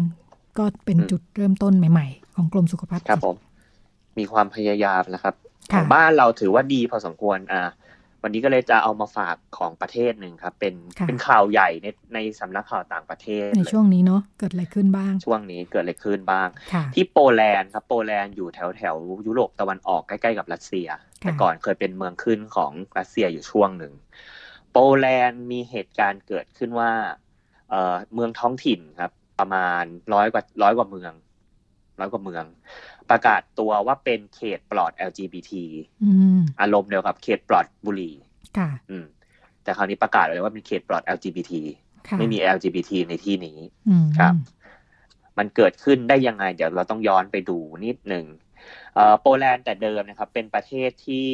[0.57, 3.35] ก็เป็นอืมจุดเริ่มต้นใหม่ ๆ ของกรมสุขภาพครับจิตผม
[4.17, 5.33] มีความพยายามนะครับ
[5.73, 7.69] ขค่ะองบ้านเราถือว่าดีพอสมควรอ่า
[8.23, 18.95] วันนี้ก็เลยจะเอามาฝากของประเทศหนึ่งครับ เป็นค่ะเป็นข่าวใหญ่ในในสำนักข่าวต่างประเทศ ในเลยช่วงนี้เนาะเกิดอะไรขึ้นบ้าง ช่วงนี้เกิดอะไรขึ้นบ้างค่ะที่โปแลนด์ครับโปแลนด์อยู่แถวแถว
[19.27, 20.87] ยุโรปตะวันออกใกล้ๆกับรัสเซีย
[21.21, 23.93] แต่ก่อนเคยเป็นเมืองขึ้นของรัสเซียอยู่ช่วงหนึ่ง
[24.71, 26.91] โปแลนด์มีเหตุการณ์เกิดขึ้นว่า
[27.69, 31.13] เอ่อเมืองท้องถิ่นครับ ประมาณร้อยกว่าร้อยกว่าเมือง
[31.99, 32.45] ร้อยกว่าเมือง
[33.09, 35.51] ประกาศตัวว่าเป็นเขตปลอด LGBT
[36.03, 38.15] อืมอารมณ์เดียวกับเขตปลอดบุหรี่
[38.57, 39.05] ค่ะอืม
[39.63, 41.51] แต่คราวนี้ประกาศเลยว่าเป็นเขตปลอด LGBT
[42.07, 43.57] ค่ะไม่มี LGBT ในที่นี้
[43.89, 44.33] อืมครับ
[45.37, 48.25] มันเกิดขึ้นได้ยังไง เดี๋ยวเราต้องย้อนไปดูนิดหนึ่ง
[49.21, 51.27] โปแลนด์แต่เดิมนะครับ เป็นประเทศที่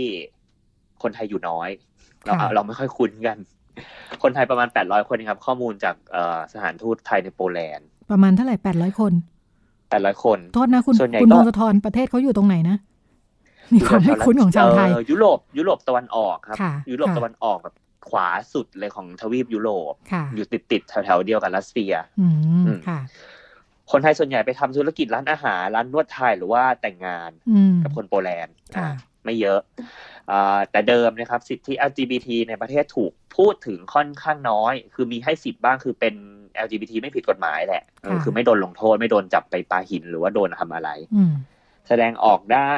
[1.02, 1.70] คนไทยอยู่น้อย
[2.26, 3.38] เราเราไม่ค่อยคุ้นกัน
[4.24, 5.96] คนไทยประมาณแปดร้อยคนครับ ข้อมูลจาก
[6.54, 9.14] สถานทูตไทยในโปแลนด์ ประมาณเท่าไหร่แปดร้อยคน
[9.94, 12.78] แปดร้อยคน โทษนะคุณคุณพงศธรประเทศเขาอยู่ตรงไหนนะ
[13.74, 16.58] มีความไม่คุ้นของชาวไทย ยุโรปยุโรปตะวันออกครับ
[16.92, 17.76] ยุโรปตะวันออกแบบ
[18.10, 19.94] ขวาสุดเลยของทวีปยุโรป
[20.36, 22.28] อยู่ติดติดแถวๆเดียวกับรัสเซียอื
[22.64, 23.00] มค่ะ
[23.92, 27.32] คนไทยส่วนใหญ่ไปทำธุรกิจร้านอาหาร ร้านนวดไทยหรือว่าแต่งงาน
[27.84, 28.56] กับคนโปแลนด์
[29.24, 29.60] ไม่เยอะ
[30.72, 36.16] แต่เดิมนะครับ สิทธิ LGBT ในประเทศถูกพูดถึงค่อนข้างน้อย คือมีให้สิทธิ์บ้างคือเป็น
[36.66, 37.84] LGBT ไม่ผิดกฎหมายแหละ
[38.24, 40.90] คือไม่โดนลงโทษ ไม่โดนจับไปปาหินหรือว่าโดนทำอะไร
[41.88, 42.74] แสดงออกได้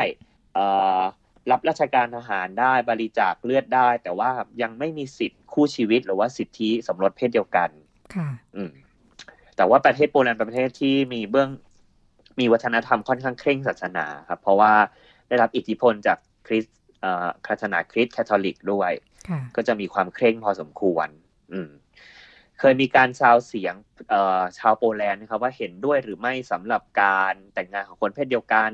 [1.52, 4.30] รับราชการทหารได้บริจาคเลือดได้ แต่ว่า
[4.62, 7.70] ยังไม่มีสิทธิ์คู่ชีวิต หรือว่าสิทธิสมรสเพศเดียวกัน
[8.16, 8.72] ค่ะ อืม
[9.56, 11.50] แต่ว่าประเทศโปแลนด์เป็นประเทศที่มีเบื้อง
[12.40, 14.74] มีวัฒนธรรมค่อนข้างเคร่งศาสนาครับ เพราะว่า
[15.28, 16.66] ได้รับอิทธิพลจากคริส
[17.48, 18.92] ศาสนาคริสต์แคทอลิกด้วย
[19.56, 21.08] ก็จะมีความเคร่งพอสมควร
[21.54, 21.70] อืม
[22.60, 23.76] เคยมีการซาวเสียง
[24.58, 28.72] ชาวโปแลนด์นะครับว่าเห็นด้วยหรือไม่สำหรับการแต่งงานของคนเพศเดียวกัน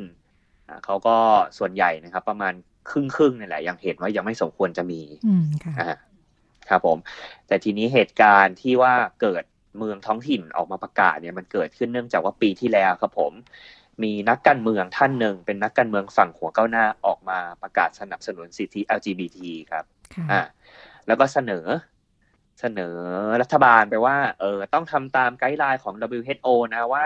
[0.85, 1.17] เขาก็
[1.57, 2.53] ส่วนใหญ่นะครับ ประมาณ
[2.89, 5.95] ครึ่งครึ่งนี่แหละยังเห็นว่ายังไม่สมควรจะมีอืมค่ะ
[6.69, 6.97] ครับผม
[7.47, 9.43] แต่ทีนี้เหตุการณ์ที่ว่าเกิด
[9.77, 13.33] เมืองท้องถิ่นออกมาประกาศเนี่ยมันเกิดขึ้นเนื่องจากว่าปีที่แล้วครับผม
[14.03, 19.39] มีนักการเมืองท่านหนึ่งเป็นนักการเมืองฝั่งหัวก้าวหน้าออกมาประกาศสนับสนุนสิทธิ LGBT
[19.71, 19.85] ครับ
[20.31, 20.41] อ่า
[21.07, 21.65] แล้วก็เสนอ
[22.61, 22.97] เสนอ
[23.41, 27.05] รัฐบาลไปว่าเออต้องทำตามไกด์ไลน์ของ WHO นะว่า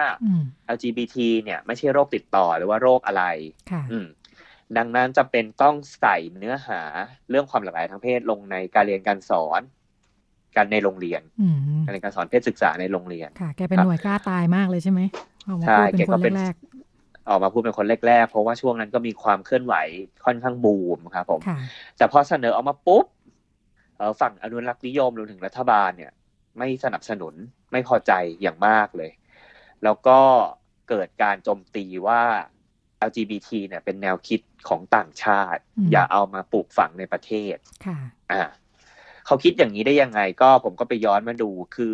[0.75, 3.23] LGBT เนี่ยไม่ใช่โรคติดต่อหรือว่าโรคอะไร
[3.91, 4.07] อืม
[4.77, 6.81] ดังนั้นจะเป็นต้องใส่เนื้อหา
[7.29, 9.61] เรื่องความหลากหลายทางเพศลงในการเรียนการสอน
[10.55, 11.21] กันในโรงเรียน
[11.85, 15.01] การเรียนการสอนเพศศึกษาในโรงเรียนค่ะ แกเป็นหน่วยกล้าตายมากเลยใช่ไหม
[15.67, 16.53] ใช่แกก็เป็นแรก
[17.29, 19.75] ออกมาพูดเป็นคนแรกๆ เพราะว่าช่วงนั้นก็มีความเคลื่อนไหว
[20.25, 21.41] ค่อนข้างบูมครับผม
[21.97, 23.05] แต่พอเสนอออกมาปุ๊บ
[24.21, 26.11] ฝั่งอนุรักษ์นิยมรวมถึงรัฐบาลเนี่ย
[26.57, 27.33] ไม่สนับสนุน
[27.71, 29.11] ไม่พอใจอย่างมากเลย
[29.83, 30.19] แล้วก็
[30.89, 32.21] เกิดการโจมตีว่า
[33.09, 37.97] LGBT เนี่ยเป็นแนวคิดของต่างชาติ อย่าเอามาปลูกฝังในประเทศค่ะ
[38.31, 38.43] อ่า
[39.25, 41.93] เขาคิดอย่างนี้ได้ยังไงก็ผมก็ไปย้อนมาดูคือ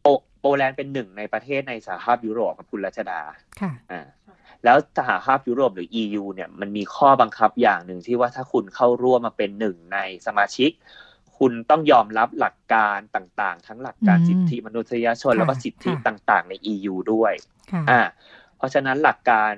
[0.00, 0.06] โป
[0.40, 3.20] โปแลนด์เป็นหนึ่งในประเทศในสหภาพยุโรปกับคุณรัชดา
[3.60, 4.06] ค่ะอ่า
[4.64, 10.70] แล้วสหภาพยุโรปหรือ EU เนี่ยมันมีข้อบังคับอย่างหนึ่งที่ว่าถ้าคุณเข้าร่วมมาเป็นหนึ่งในสมาชิก
[11.38, 17.32] คุณต้องยอมรับหลักการต่างๆ ทั้งหลักการสิทธิมนุษยชนแล้วก็สิทธิต่างๆ ใน EU ด้วย
[17.90, 18.00] อ่า
[18.56, 19.50] เพราะฉะนั้นหลักการ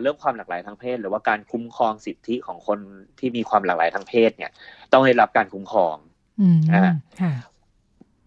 [0.00, 2.78] เรื่องความหลากหลายทางเพศ หรือว่าการคุ้มครองสิทธิของคน
[3.18, 4.50] ที่มีความหลากหลายทางเพศเนี่ย
[4.92, 5.96] ต้องได้รับการคุ้มครอง
[6.74, 6.92] อ่า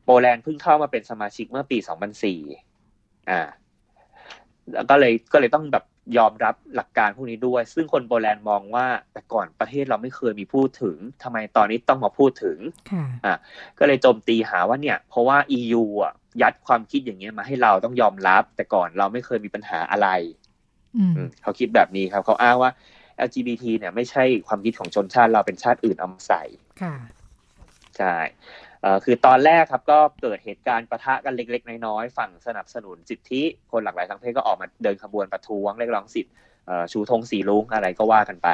[0.05, 1.77] โปแลนด์เพิ่งเข้ามาเป็นสมาชิกเมื่อปี
[2.53, 3.41] 2004อ่า
[4.73, 5.85] แล้วก็เลยก็เลยต้องแบบ
[6.17, 12.57] ยอมรับหลักการพวกนี้ด้วย ซึ่งคนโปแลนด์มองว่า แต่ก่อนประเทศเราไม่เคยมีพูดถึงทำไมตอนนี้ต้องมาพูดถึง
[13.25, 13.33] อ่า
[13.79, 20.09] ก็เลยโจมตีหาว่าเนี่ย เพราะว่า EU อะยัดความคิดอย่างเงี้ยมาให้เราต้องยอมรับ แต่ก่อนเราไม่เคยมีปัญหาอะไร
[21.41, 22.71] เขาคิดแบบนี้ครับ เขาอ้างว่า
[23.27, 26.43] LGBT เนี่ยไม่ใช่ความคิดของชนชาติเราเป็นชาติอื่นเอามาใส่
[26.81, 26.95] ค่ะ
[27.97, 28.15] ใช่
[29.05, 36.31] คือตอนแรกครับก็เกิดเหตุการณ์ประทะกันเล็ก ๆ น้อยๆฝั่งสนับสนุนสิทธิคนหลากหลายทางเพศก็ออกมาเดินขบวนประท้วงเรียกร้องสิทธิ
[36.91, 38.49] ชูธงสีลุงอะไรก็ว่ากันไป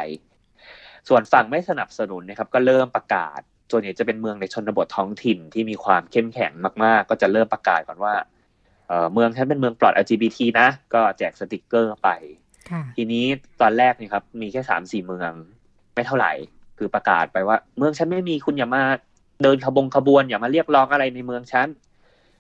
[1.10, 3.40] ส่วนฝั่งไม่สนับสนุนนะครับก็เริ่มประกาศ
[3.72, 6.52] ส่วนใหญ่จะเป็นเมืองในชนบทท้องถิ่นที่มีความเข้มแข็ง
[6.84, 8.14] มาก ๆ ก็จะเริ่มประกาศก่อนว่า
[9.14, 12.10] เมืองฉันเป็นเมืองปลอด LGBT นะ ก็แจกสติกเกอร์ไป
[12.96, 13.26] ทีนี้
[13.62, 15.32] ตอนแรกนี่ครับมีแค่สามสี่เมือง
[15.96, 16.32] ไม่เท่าไหร่
[16.78, 18.84] คือประกาศไปว่า เมืองฉันไม่มีคุณอย่ามา
[19.44, 21.68] เดินขบงขบวนอย่ามาเรียกร้องอะไรในเมืองฉัน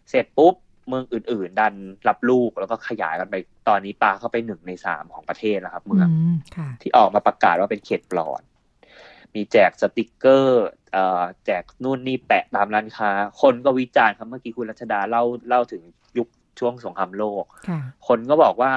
[0.09, 0.53] เสร็จปุ๊บ
[0.87, 1.73] เมืองอื่น ๆ ดัน
[2.07, 3.35] รับลูกแล้วก็ขยายกันไป
[3.67, 6.07] ตอนนี้ปลาเข้าไปหนึ่งในสามของประเทศแล้วครับ เมือง
[6.81, 8.41] ที่ออกมาประกาศว่าเป็นเขตปลอด
[9.35, 15.81] มีแจกสติกเกอร์เอ่อแจกนู่นนี่แปะตามร้านค้า คนก็วิจารณ์ครับเมื่อกี้คุณรัชดาเล่าเล่าถึง
[16.17, 16.27] ยุค
[16.59, 17.43] ช่วงสงครามโลก
[18.07, 18.71] คนก็บอกว่า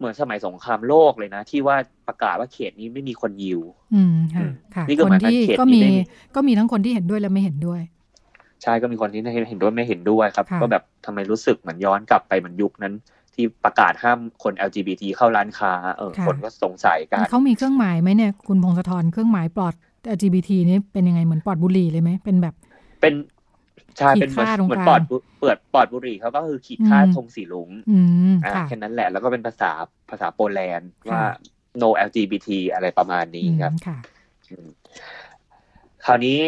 [0.00, 1.76] เหมือนสมัยสงครามโลกเลยนะ ที่ว่า
[2.08, 3.60] ประกาศว่าเขตนี้ไม่มีคนยิว
[3.94, 5.80] อืมค่ะนี่ก็คนที่ก็มี
[6.36, 7.80] ก็มีทั้งคนที่เห็นด้วยและไม่เห็นด้วย
[8.62, 12.94] ใช่ก็มีคนที่เห็นด้วยไม่เห็นด้วยครับ ก็แบบทำไมรู้สึกเหมือนย้อนกลับไปเหมือนยุคนั้น
[13.34, 19.74] ที่ประกาศห้ามคน LGBT เข้าร้านค้าเออคนก็สงสัยกันเขามีเครื่องหมายไหมเนี่ยคุณพงศธรเครื่องหมายปลอด
[20.16, 22.54] LGBT นี่เป็นยังไงเหมือนปลอดบุหรี่เลยไหมเป็นแบบ
[23.00, 23.14] เป็น
[23.98, 25.00] ใช่เป็นเหมือนปอด
[25.40, 27.70] เปิดปอดบุหรี่เขาก็คือขีดค่าธงสีลุง
[28.44, 29.72] อ่าแค่นั้นแหละแล้วก็เป็นภาษา
[30.10, 31.22] ภาษาโปแลนด์ว่า
[31.82, 33.72] no LGBT อะไรประมาณนี้ครับ
[36.04, 36.38] คราวนี้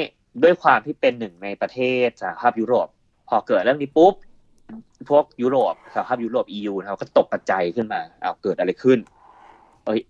[0.43, 2.89] ด้วยความที่เป็นหนึ่งในประเทศสหภาพยุโรป
[3.29, 4.15] พอเกิดเรื่องนี้ปุ๊บ
[5.11, 8.99] พวกยุโรปสหภาพยุโรป EU นะครับก็ตกกระจายขึ้นมาอ้าวเกิดอะไรขึ้น
[9.85, 10.01] เอ้ย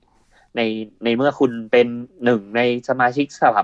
[0.56, 0.60] ใน
[1.04, 1.86] ในเมื่อคุณเป็น
[2.24, 3.58] หนึ่งในสมาชิกสห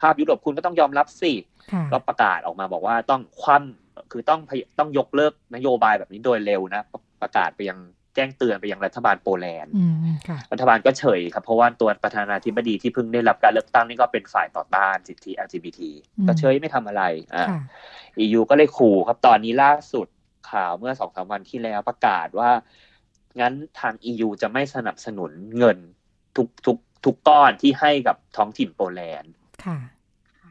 [0.00, 1.57] ภาพยุโรปคุณก็ต้องยอมรับสิค่ะ
[1.92, 6.82] ก็ประกาศออกมาบอกว่าต้องคว่ำคือต้องพยต้องยกเลิกนโยบายแบบนี้โดยเร็วนะ
[7.22, 7.78] ประกาศไปยัง
[8.14, 9.94] แจ้งเตือนไปยังรัฐบาลโปแลนด์อืม
[10.28, 15.80] ค่ะรัฐบาลก็เฉยครับเพราะว่าตัวประธานาธิบดีที่เพิ่งได้รับการเลือกตั้งนี่ก็เป็นฝ่ายต่อต้านสิทธิ LGBT
[16.18, 17.02] อืมก็เฉยไม่ทำอะไร
[17.34, 17.60] อ่าค่ะ
[18.24, 20.06] EU ก็เลยขู่ครับตอนนี้ล่าสุด
[20.50, 22.50] ข่าวเมื่อสองสามวันที่แล้วประกาศว่า
[23.40, 25.78] งั้นทาง EU จะไม่สนับสนุนเงิน
[26.36, 29.32] ทุกทุกทุกก้อนที่ให้กับท้องถิ่นโปแลนด์
[29.64, 29.78] ค่ะ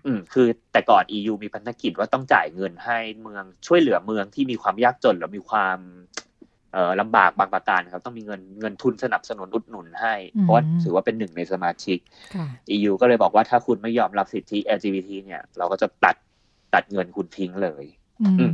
[0.07, 5.77] อืมคือแต่ก่อน EU มีพันธกิจว่าต้องจ่ายเงินให้เมืองช่วยเหลือเมืองที่มีความยากจนหรือมีความ
[6.73, 11.97] เอ่อลำบากบางประการครับ ต้องมีเงินเงินทุนสนับสนุนอุดหนุนให้อืมเพราะว่าถือว่าเป็นหนึ่งในสมาชิก
[12.35, 16.15] ค่ะ EU ก็เลยบอกว่าถ้าคุณไม่ยอมรับสิทธิ LGBT เนี่ย เราก็จะตัด
[16.73, 17.85] ตัดเงินคุณทิ้งเลย
[18.21, 18.53] อือืมม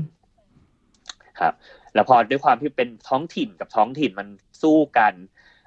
[1.39, 1.54] ครับ
[1.94, 4.28] แล้วพอด้วยความที่เป็นท้องถิ่นกับท้องถิ่นมัน
[4.62, 5.13] สู้กัน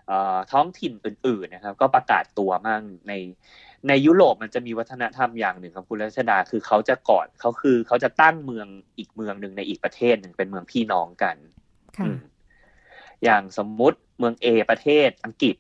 [0.09, 3.13] เอ่อท้องถิ่นอื่นๆนะครับ ก็ประกาศตัวมั่งใน
[3.89, 8.67] ในยุโรปมันจะมีวัฒนธรรมอย่างหนึ่งครับคุณรัชดาคือเขาจะก่อนเขาคือเขาจะตั้งเมือง
[8.99, 11.37] อีกเมืองหนึ่งในอีกประเทศหนึ่งเป็นเมืองพี่น้องกัน
[11.97, 12.19] ค่ะอืม
[13.25, 15.57] อย่างสมมุติเมือง A ประเทศอังกฤษ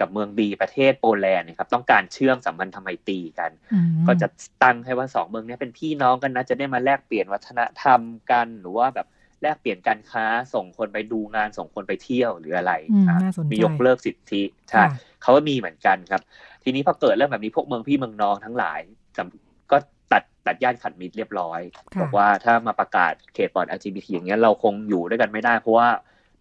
[0.00, 4.28] กับเมือง B ประเทศโปแลนด์เนะครับ ต้องการเชื่อมสัมพันธไมตรีกันอืมก็จะ
[4.62, 9.06] ตั้งให้ว่าสองเมืองเนี้เป็นพี่น้องกันนะจะได้มาแลกเปลี่ยนวัฒนธรรมกัน หรือว่าแบบ
[9.42, 14.86] แลกเปลี่ยนการค้าส่งคนไปดูงานส่งคนไปเที่ยวหรืออะไรอืมอะน่าสนใจมียกเลิกสิทธิใช่ค่ะ
[15.22, 16.22] เขาก็มีเหมือนกันครับ
[16.64, 18.80] ทีนี้พอเกิดเรื่องแบบนี้พวกเมืองพี่เมืองน้องทั้งหลาย
[19.16, 19.76] จำก็
[20.12, 21.60] ตัดตัดญาติขัดมิตรเรียบร้อย
[21.94, 25.88] ค่ะบอกว่าถ้ามาประกาศเขตปลอด LGBT อย่างเงี้ยเราคงอยู่ด้วยกันไม่ได้ เพราะว่า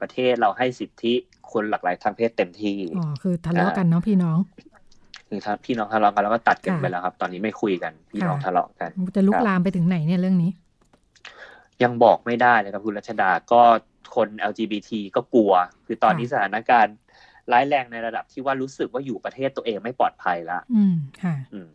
[0.02, 1.13] ประเทศเราให้สิทธิ
[1.52, 4.38] คนหลากหลายทางเพศเต็มที่อ๋อคือทะเลาะกันเนาะพี่น้อง
[5.28, 10.52] คือถ้าพี่น้องทะเลาะกันแล้วก็ตัดกันค่ะไปแล้วครับ ตอนนี้ไม่คุยกันพี่น้องค่ะทะเลาะกันจะลุคกรับลามไปถึงไหนเนี่ยเรื่องนี้
[11.84, 13.62] ยังบอกไม่ได้เลยครับคุณรัชดาก็
[14.15, 15.54] คน LGBT ก็กลัว
[15.86, 16.96] คือตอนนี้สถานการณ์
[17.52, 21.68] ร้ายแรงในระดับที่ว่ารู้สึกว่าอยู่ประเทศตัวเองไม่ปลอดภัยละอืมค่ะ อืม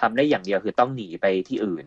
[0.00, 1.84] ทำได้อย่างเดียวคือต้องหนีไปที่อื่น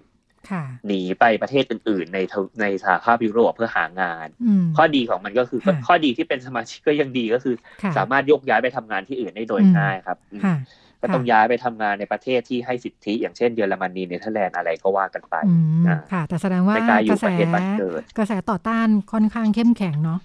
[0.51, 10.55] ค่ะหนีไปประเทศอื่น ๆ ในทวในสหภาพยุโรปเพื่อหางานอืมข้อดีของมันก็คือค่ะข้อดีที่เป็นสมาชิกก็ยังดีก็คือค่ะสามารถยกย้ายไปทำงานที่อื่นได้โดยอืมง่ายครับอืมค่ะ
[11.01, 20.19] ก็ต้องย้ายไปทำงานในประเทศที่ให้สิทธิ อย่างเช่นเยอรมนีเนเธอร์แลนด์อะไรก็ว่ากันไปอืมอ่าค่ะแต่แสดงว่าไม่กล้าอยู่กระแสประเทศบ้านเกิดกระแสต่อต้านค่อนข้างเข้มแข็งเนาะ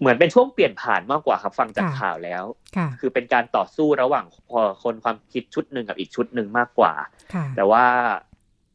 [0.00, 2.44] เหมือนเป็นช่วงเปลี่ยนผ่านมากกว่าครับฟังจากค่ะข่าวแล้ว
[2.76, 4.24] ค่ะคือเป็นการต่อสู้ระหว่าง
[4.82, 6.92] คนความคิดชุดหนึ่งกับอีกชุดหนึ่งมากกว่า
[7.34, 7.84] ค่ะแต่ว่า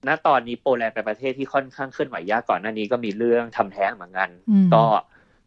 [0.07, 4.83] ณตอนนี้โปแลนด์เป็นประเทศที่ค่อนข้างเคลื่อนไหวยากก่อนหน้านี้ก็มีเรื่องทำแท้งเหมือนกันอืมก็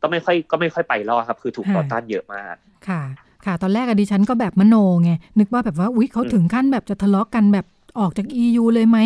[0.03, 2.55] ก็ไม่ค่อยก็ไม่ค่อยไปรอดครับ คือถูกค่ะต่อต้านเยอะมาก
[2.89, 3.03] ค่ะ
[3.45, 7.67] ค่ะ ตอนแรกอะดิฉันก็แบบมโนไงนึกว่าแบบว่าอุ๊ยเขาถึงขั้นแบบจะทะเลาะกันแบบ
[8.01, 8.99] ออกจาก EU เลยไหม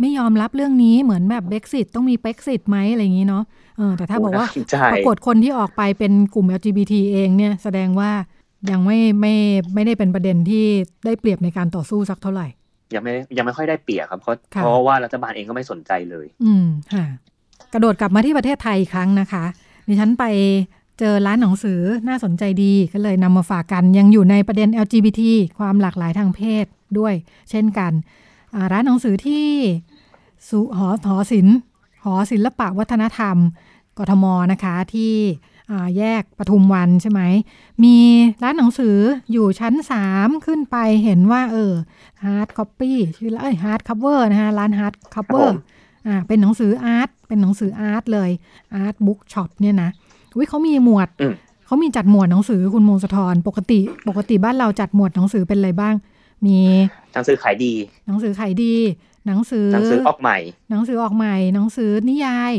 [0.00, 3.44] ไม่ยอมรับเรื่องนี้เหมือนแบบเบ x ซิตต้องมีเ e กซิตไหมอะไรอย่างนี้เนาะ
[3.76, 8.10] เออแต่ถ้าบอกว่าโอ้น่าสนใจปรากฏคนที่ออกไปเป็นกลุ่ม LGBT เองเนี่ยแสดงว่า
[8.70, 9.34] ยังไม่ไม่
[9.74, 10.64] ไม่ได้เป็นประเด็นที่
[11.04, 12.46] ได้เปรียบในการต่อสู้สักเท่าไหร่
[12.94, 17.04] ยังไม่ยังไม่ค่อยได้เปรียบครับเพราะค่ะเพราะว่ารัฐบาลเองก็ไม่สนใจเลย อืมค่ะ
[17.72, 19.44] กระโดดกลับมาที่ประเทศไทยอีกครั้งนะคะ
[19.88, 20.24] ดิฉันไป
[20.98, 25.22] เจอร้านหนังสือน่าสนใจดีก็เลยนำมาฝากกันยังอยู่ในประเด็น LGBT
[25.58, 26.66] ความหลากหลายทางเพศ
[26.98, 27.14] ด้วย
[27.50, 28.25] เช่นกันอ่า
[28.72, 29.46] ร้านหนังสือที่
[30.48, 31.56] สุหอหอศิลป์
[32.04, 33.36] หอศิลปะวัฒนธรรม
[33.98, 35.14] กทมนะคะที่
[35.70, 37.20] อ่าแยกปทุมวันใช่ไหม
[37.84, 37.96] มี
[38.42, 38.96] ร้านหนังสือ
[39.32, 39.74] อยู่ชั้น
[40.08, 41.72] 3 ขึ้นไปเห็นว่า เออ
[42.24, 45.56] hard copy ชื่อละเอ้ย Hardcover นะคะร้าน Hardcover ครับผม
[46.06, 48.30] อ่าเป็นหนังสือ art เป็นหนังสือ art เลย
[48.74, 49.90] art book shop เนี่ยนะ
[50.38, 51.34] วิเขามีหมวดอืม
[51.66, 55.94] เขามีจัดหมวดหนังสือคุณมงสะทรปกติ ปกติบ้านเราจัดหมวดหนังสือเป็นอะไรบ้าง
[56.46, 56.58] มี
[57.14, 57.74] หนังสือขายดี
[58.06, 58.74] หนังสือขายดี
[59.26, 60.38] หนังสือหนังสือออกใหม่
[60.70, 62.52] หนังสือออกใหม่ หนังสือนิยาย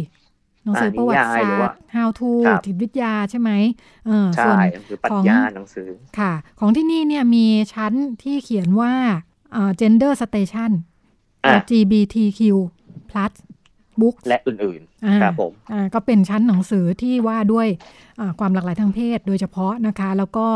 [0.63, 3.52] หนังสือประวัติศานิยายหรือสตว่าร์ how to ครับจิตวิทยาใช่ไหม
[4.06, 5.88] เออใช่ส่วนหนังสือปรัขชองญาหนังสือ
[6.20, 8.94] ค่ะ ของที่นี่เนี่ยมีชั้นที่เขียนว่า
[9.54, 10.72] เอ่อ gender station
[11.46, 12.40] อะ LGBTQ
[13.10, 13.32] plus
[14.00, 17.68] books และอื่นอ่าๆครับผมอ่าก็เป็นชั้นหนังสือที่ว่าด้วย
[18.20, 20.47] อ่าความหลากหลายทางเพศโดยเฉพาะนะคะ แล้วก็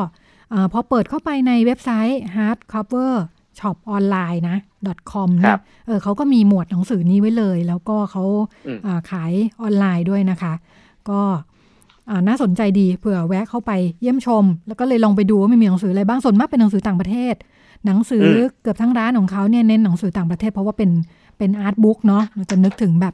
[0.53, 3.13] อ่าพอเปิดเข้าไปในเว็บไซต์ hardcover
[3.59, 4.57] shop online นะ
[5.11, 8.23] .com คเนี่รัยบเออเขาก็มีหมวดหนังสือนี้ไว้เลย แล้วก็เขา
[8.67, 9.31] อืมอ่าขาย
[9.61, 10.53] ออนไลน์ด้วยนะคะ
[11.09, 11.21] ก็
[12.09, 13.71] อ่าน่าสนใจดีเผื่อแวะเข้าไป
[14.01, 17.35] เยี่ยมชม แล้วก็เลยลองไปดูว่ามันมีหนังสืออะไรบ้างส่วนมากเป็นหนังสือต่างประเทศ
[17.85, 20.91] หนังสืออเกือบทั้งร้านของเขาเนี่ยเน้นหนังสือต่างประเทศเพราะว่าเป็น
[21.37, 23.13] เป็นอาร์ตบุ๊กเนาะเราจะนึกถึงแบบ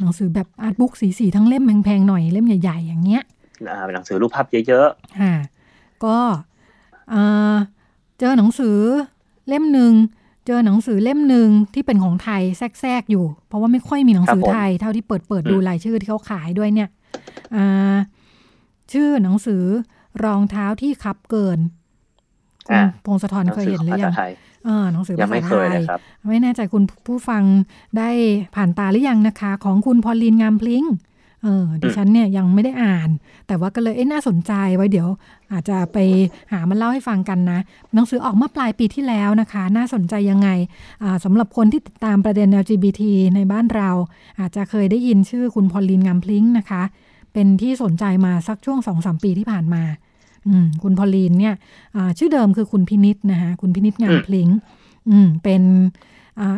[0.00, 3.22] หนังสือแบบอาร์ตบุ๊กสีสีๆทั้งเล่มแพงๆหน่อยเล่มใหญ่ๆอย่างเงี้ย
[3.68, 4.86] อ่าเป็นหนังสือรูปภาพเยอะ
[5.20, 5.34] ค่ะ
[6.04, 6.18] ก็
[7.10, 7.54] เอ่อ
[8.18, 8.78] เจอหนังสือ
[9.48, 9.92] เล่มหนึ่ง
[10.46, 16.88] เจอหนังสือเล่มหนึ่งที่เป็นของไทยแทรกๆอยู่ เพราะว่าไม่ค่อยมีหนังสือไทย เท่าที่เปิดเปิดดูรายชื่อที่เขาขายด้วยเนี่ย
[18.92, 19.62] ชื่อหนังสือ
[20.24, 21.58] รองเท้าที่คับเกิน
[22.66, 24.14] คุณพงศธรเคยเห็นหรือยัง
[24.64, 25.76] เออหนังสือภาษาไทย
[26.30, 27.42] ไม่แน่ใจคุณผู้ฟัง
[27.98, 28.10] ได้
[28.54, 30.84] ผ่านตาหรือยังนะคะ ของคุณพอลีนงามพลิง
[31.44, 33.08] เออดิฉันเนี่ยยังไม่ได้อ่าน
[33.46, 35.08] แต่ว่าก็เลยเอ๊ะน่าสนใจไว้เดี๋ยว
[35.52, 35.98] อาจจะไป
[36.52, 37.58] หามันเล่าให้ฟังกันนะ
[37.94, 40.48] หนังสือออกเมื่อปลายปีที่แล้วนะคะ น่าสนใจยังไง
[41.24, 43.02] สำหรับคนที่ติดตามประเด็น LGBT
[43.34, 43.90] ในบ้านเรา
[44.40, 46.82] อาจจะเคยได้ยินชื่อคุณพอลีนงามพลิงนะคะ
[47.32, 49.82] เป็นที่สนใจมาสักช่วงสองสามปีที่ผ่านมา
[50.82, 51.54] คุณพอลีนเนี่ย
[52.18, 54.48] ชื่อเดิมคือคุณพินิษนะคะคุณพินิษงามพลิง
[55.42, 55.62] เป็น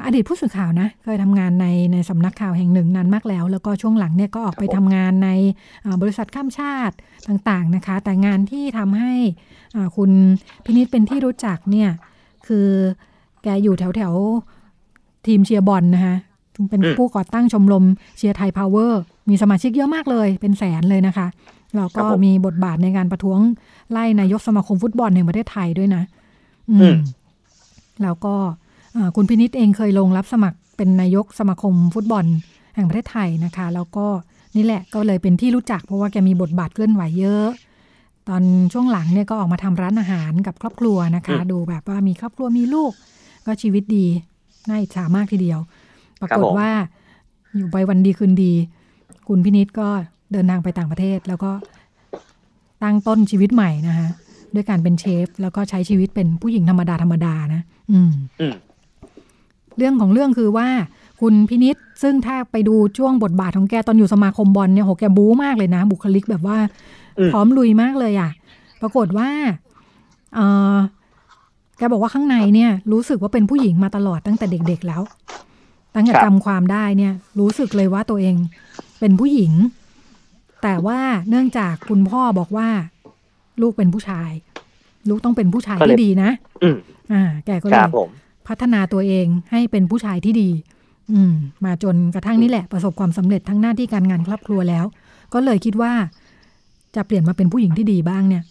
[0.04, 5.30] อดีตผู้สื่อข่าวนะเคยทำงานในในสำนักข่าวแห่งหนึ่งนานมากแล้ว แล้วก็ช่วงหลังเนี่ยก็ออกไปทำงานใน
[6.02, 6.94] บริษัทข้ามชาติ
[7.28, 9.12] ต่างๆนะคะ แต่งานที่ทำให้
[9.96, 10.10] คุณ
[10.64, 11.90] พินิษเป็นที่รู้จักเนี่ย
[12.46, 12.68] คือ
[13.42, 14.14] แกอยู่แถวแถว
[15.26, 16.16] ทีมเชียร์บอลนะคะ
[16.70, 17.84] เป็นผู้ก่อตั้งชมรม
[18.16, 21.26] เชียร์ไทย Power มีสมาชิกเยอะมากเลย เป็นแสนเลยนะคะ
[21.76, 23.40] แล้วก็มีบทบาทในการประท้วง
[23.90, 26.02] ไล่นายกสมาคมฟุตบอลแห่งประเทศไทยด้วยนะ
[26.70, 26.96] อืม
[28.02, 28.34] แล้วก็
[29.16, 32.24] คุณพินิษเองเคยลงรับสมัครเป็นนายกสมาคมฟุตบอล
[32.74, 34.06] แห่งประเทศไทยนะคะ แล้วก็
[34.56, 37.46] นี่แหละก็เลยเป็นที่รู้จักเพราะว่าแกมีบทบาทเคลื่อนไหวเยอะ
[38.28, 38.42] ตอน
[38.72, 42.92] ช่วงหลังเนี่ยก็ออกมาทำร้านอาหารกับครอบครัวนะคะ ดูแบบว่ามีครอบครัวมีลูก
[43.46, 44.06] ก็ชีวิตดี
[44.68, 45.58] น่าอิจฉามากทีเดียว
[46.20, 46.70] ปรากฏว่า
[47.56, 48.52] อยู่ไปวันดีคืนดี
[49.28, 49.88] คุณพินิษก็
[50.32, 51.50] เดินทางไปต่างประเทศ แล้วก็
[52.82, 54.08] ตั้งต้นชีวิตใหม่นะคะ
[54.54, 58.12] ด้วยการเป็นเชฟ แล้วก็ใช้ชีวิตเป็นผู้หญิงธรรมดาธรรมดานะ อืม
[59.76, 60.68] เรื่องของเรื่องคือว่า
[61.20, 66.58] คุณพินิษซึ่งถ้าไปดูช่วงบทบาทของแกตอนอยู่สมาคมบอลเนี่ยโหแกบู๊มากเลยนะ บุคลิกแบบว่า
[67.32, 68.30] พร้อมลุยมากเลยอะ
[68.80, 69.28] ปรากฏว่า
[70.34, 70.40] เอ
[70.74, 70.76] อ
[71.78, 75.02] แกบอกว่าข้างในเนี่ย รู้สึกว่าเป็นผู้หญิงมาตลอดตั้งแต่เด็กๆแล้ว
[75.94, 78.36] ตั้งแต่จำความได้เนี่ย รู้สึกเลยว่าตัวเอง
[79.00, 79.52] เป็นผู้หญิง
[80.62, 80.98] แต่ว่า
[81.28, 82.68] เนื่องจากคุณพ่อบอกว่า
[83.62, 84.30] ลูกเป็นผู้ชาย
[85.08, 86.30] ลูกต้องเป็นผู้ชายที่ดีนะ
[87.12, 87.84] อ่า แกก็เลย
[88.48, 90.50] พัฒนาตัวเองให้เป็นผู้ชายที่ดี
[91.12, 91.32] อืม
[91.64, 94.84] มาจนกระทั่งนี่แหละประสบความสำเร็จทั้งหน้าที่การงานครอบครัวแล้ว
[95.34, 95.92] ก็เลยคิดว่า
[96.96, 98.42] จะเปลี่ยนมาเป็นผู้หญิงที่ดีบ้างเนี่ย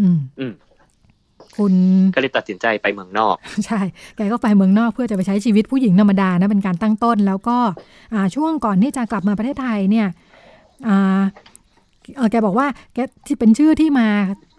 [0.00, 0.52] อืมอืม
[1.56, 1.72] คุณ
[2.14, 3.34] ก็เลยตัดสินใจไปเมืองนอก
[3.66, 3.80] ใช่
[4.16, 7.58] แกก็ไปเมืองนอกเพื่อจะไปใช้ชีวิตผู้หญิงธรรมดานะเป็นการตั้งต้น แล้วก็
[8.14, 10.08] อ่าช่วงก่อนที่จะกลับมาประเทศไทยเนี่ย
[10.88, 11.20] อ่า
[12.30, 14.08] แกบอกว่าแกที่เป็นชื่อที่มา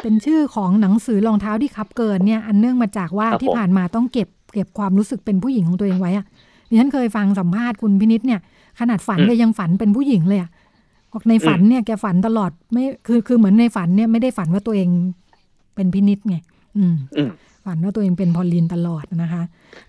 [0.02, 6.26] เป็นชื่อของหนังสือรองเท้าที่คับเกินเนี่ย อันเนื่องมาจากว่าที่ผ่านมาต้องเก็บ เก็บความรู้สึกเป็นผู้หญิงของตัวเองไว้อะ
[6.70, 8.40] ดิฉันเคยฟังสัมภาษณ์คุณพินิษเนี่ย
[8.80, 10.50] ขนาดฝันเลยยังฝันเป็นผู้หญิงเลยอะ
[11.12, 14.90] บอกในฝันเนี่ยแกฝันตลอดไม่คือคือเหมือนในฝันเนี่ยไม่ได้ฝันว่าตัวเอง
[15.76, 16.36] เป็นพินิษไง
[16.78, 16.96] อืม
[17.66, 19.44] ฝันว่าตัวเองเป็นพอลลีนตลอดนะคะ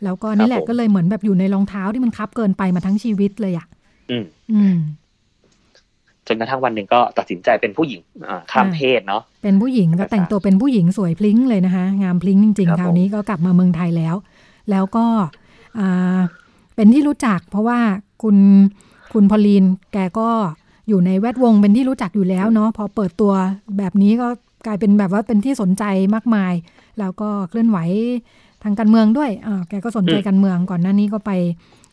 [0.05, 3.67] แล้วก็นี่แหละก็เลยเหมือนแบบอยู่ในรองเท้าที่มันคับเกินไปมาทั้งชีวิตเลยอะ
[4.11, 4.79] อืม อืม
[6.27, 8.01] จนกระทั่งวันหนึ่งก็ตัดสินใจเป็นผู้หญิง
[8.53, 14.15] ข้ามเพศเนาะเป็นผู้หญิงก็แต่งตัวเป็นผู้หญิงสวยพลิ้งเลยนะคะ งามพลิ้งจริงๆคราวนี้ก็กลับมาเมืองไทยแล้ว
[14.71, 15.07] แล้วก็
[16.77, 17.81] เป็นที่รู้จัก เพราะว่า
[18.23, 18.37] คุณ
[19.13, 20.29] คุณพอลีนแกก็
[20.89, 23.33] อยู่ในแวดวงเป็นที่รู้จักอยู่แล้วเนาะพอเปิดตัว
[23.79, 24.29] แบบนี้ก็
[24.67, 25.85] กลายเป็นแบบว่าเป็นที่สนใจ
[26.15, 26.53] มากมาย
[26.99, 27.79] แล้วก็เคลื่อนไหว
[28.63, 31.31] ทางการเมืองด้วยอ่าแกก็สนใจการเมืองก่อนหน้านี้ก็ไป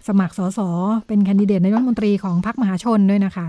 [0.08, 0.60] สมัครสส
[1.08, 3.48] เป็นแคนดิเดตนายกรัฐมนตรีของพรรคมหาชนด้วยนะคะ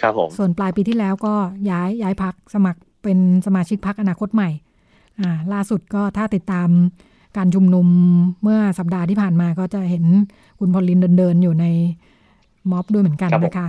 [0.00, 1.34] ครับผมส่วนปลายปีที่แล้วก็
[1.70, 4.50] ย้ายย้ายพักสมัครเป็นสมาชิกพักอนาคตใหม่
[5.20, 6.68] อ่า ล่าสุดก็ถ้าติดตาม
[7.36, 7.86] การชุมนุม
[8.42, 10.04] เมื่อสัปดาห์ที่ผ่านมาก็จะเห็น
[10.58, 11.66] คุณพอลินเดินๆอยู่ใน
[12.70, 13.66] ม็อบด้วยเหมือนกันนะคะ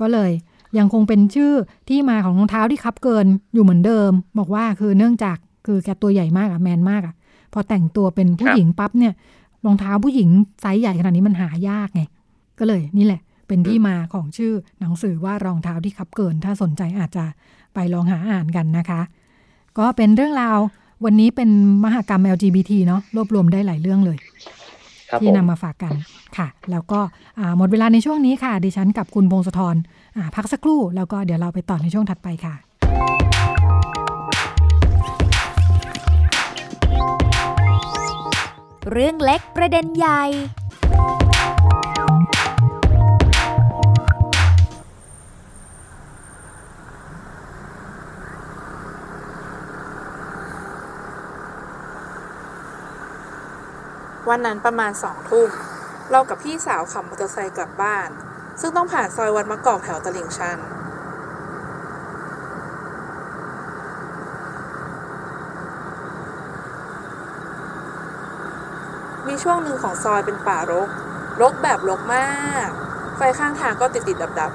[0.00, 0.30] ก็เลย
[0.78, 1.52] ยังคงเป็นชื่อ
[1.88, 5.36] ที่มาของรองเท้าที่คับเกินอยู่เหมือนเดิม บอกว่าคือเนื่องจาก
[5.66, 7.14] คือแกตัวใหญ่มากอะแมนมากอะ
[7.52, 9.12] พอแต่งตัวเป็นผู้หญิงปั๊บเนี่ย
[9.64, 10.28] รองเท้าผู้หญิง
[10.60, 12.02] ไซส์ใหญ่ขนาดนี้มันหายากไง
[12.58, 17.24] ก็เลยนี่แหละ เป็นที่มาของชื่อหนังสือว่ารองเท้าที่คับเกิน ถ้าสนใจอาจจะ
[17.74, 19.00] ไปลองหาอ่านกันนะคะ
[19.78, 20.58] ก็เป็นเรื่องราว
[21.04, 21.48] วันนี้เป็น
[21.84, 24.18] มหกรรม LGBT เนาะรวบรวมได้หลายเรื่องเลย
[25.20, 25.92] ที่นำมาฝากกัน
[26.36, 27.00] ค่ะ แล้วก็
[27.58, 29.76] หมดเวลาในช่วงนี้ค่ะ ดิฉันกับคุณพงศธร
[30.34, 32.54] พักสักครู่ แล้วก็เดี๋ยวเราไปต่อในช่วงถัดไปค่ะ
[38.92, 40.22] เรื่องเล็กประเด็นใหญ่
[54.30, 55.50] วันนั้นประมาณสองทุ่ม
[56.10, 58.08] เรากับพี่สาวขับมอเตอร์ไซค์กลับบ้าน
[58.60, 60.58] ซึ่งต้องผ่านซอยวัดมะกอกแถวตลิ่งชัน
[69.26, 70.88] มีช่วงหนึ่งของซอยเป็นป่ารก
[71.40, 72.68] รกแบบรกมาก
[73.16, 74.52] ไฟข้างทางก็ติดติดดับดับ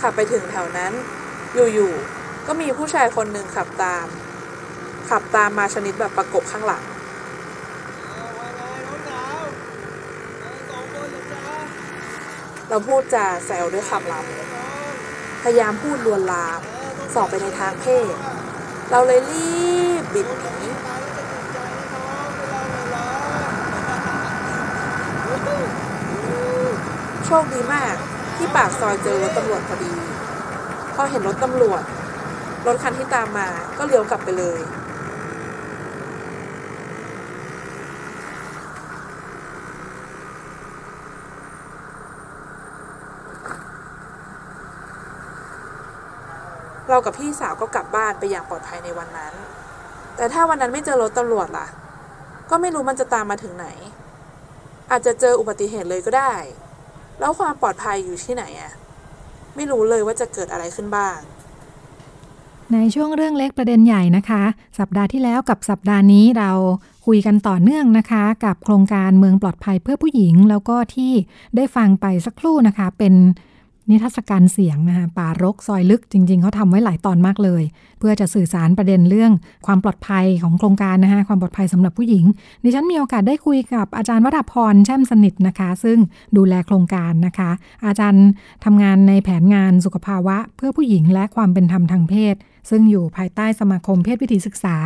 [0.00, 0.92] ขับไปถึงแถวนั้น
[1.54, 2.13] อยู่ๆ
[2.46, 4.06] ก็มีผู้ชายคนหนึ่งขับตาม
[5.10, 6.82] ขับตามมาชนิดแบบประกบข้างหลัง
[12.68, 16.60] เราพูดจาแซวด้วยคำลำพยายามพูดลวนลาม
[17.14, 18.14] ส่องไปในทางเพศ
[18.90, 19.64] เราเลยรี
[20.02, 20.56] บบิดหนี
[27.26, 27.94] โชคดีมาก
[28.36, 29.92] ที่ปากซอยเจอรถตำรวจพอดี
[30.94, 31.82] พอเห็นรถตำรวจ
[32.66, 33.48] รถคันที่ตามมา
[33.78, 34.60] ก็เลี้ยวกลับไปเลย
[46.88, 49.34] เรากับพี่สาวก็กลับบ้านไปอย่างปลอดภัยในวันนั้น
[50.16, 51.66] แต่ถ้าวันนั้นไม่เจอรถตำรวจล่ะ
[52.50, 53.66] ก็ไม่รู้มันจะตามมาถึงไหน
[54.90, 56.34] อาจจะเจออุบัติเหตุเลยก็ได้
[57.20, 58.72] แล้วความปลอดภัยอยู่ที่ไหนอะ
[59.56, 61.18] ไม่รู้เลยว่าจะเกิดอะไรขึ้นบ้าง
[62.74, 64.42] ในช่วงเรื่องเล็กประเด็นใหญ่นะคะ
[64.78, 66.50] สัปดาห์ที่แล้วกับสัปดาห์นี้เรา
[67.06, 71.12] คุยกันต่อเนื่องนะคะ กับโครงการเมืองปลอดภัยเพื่อผู้หญิง แล้วก็ที่
[71.56, 73.14] ได้ฟังไปสักครู่นะคะ เป็น
[73.90, 77.62] นิทรรศการเสียงนะคะป่ารกซอยลึกจริง ๆเขาทำไว้หลายตอนมากเลย
[77.98, 79.32] เพื่อจะสื่อสารประเด็นเรื่อง
[79.66, 82.24] ความปลอดภัยของโครงการนะคะความปลอดภัยสำหรับผู้หญิง
[82.64, 85.98] ดิฉันมีโอกาสได้คุยกับอาจารย์วราพรแช่มสนิทนะคะ ซึ่ง
[86.36, 87.50] ดูแลโครงการนะคะ
[87.86, 88.26] อาจารย์
[88.64, 92.34] ทำงานในแผนงานสุขภาวะ เพื่อผู้หญิงและความเป็นธรรมทางเพศ
[92.70, 94.76] ซึ่งอยู่ภายใต้สมาคมเพศวิถีศึกษา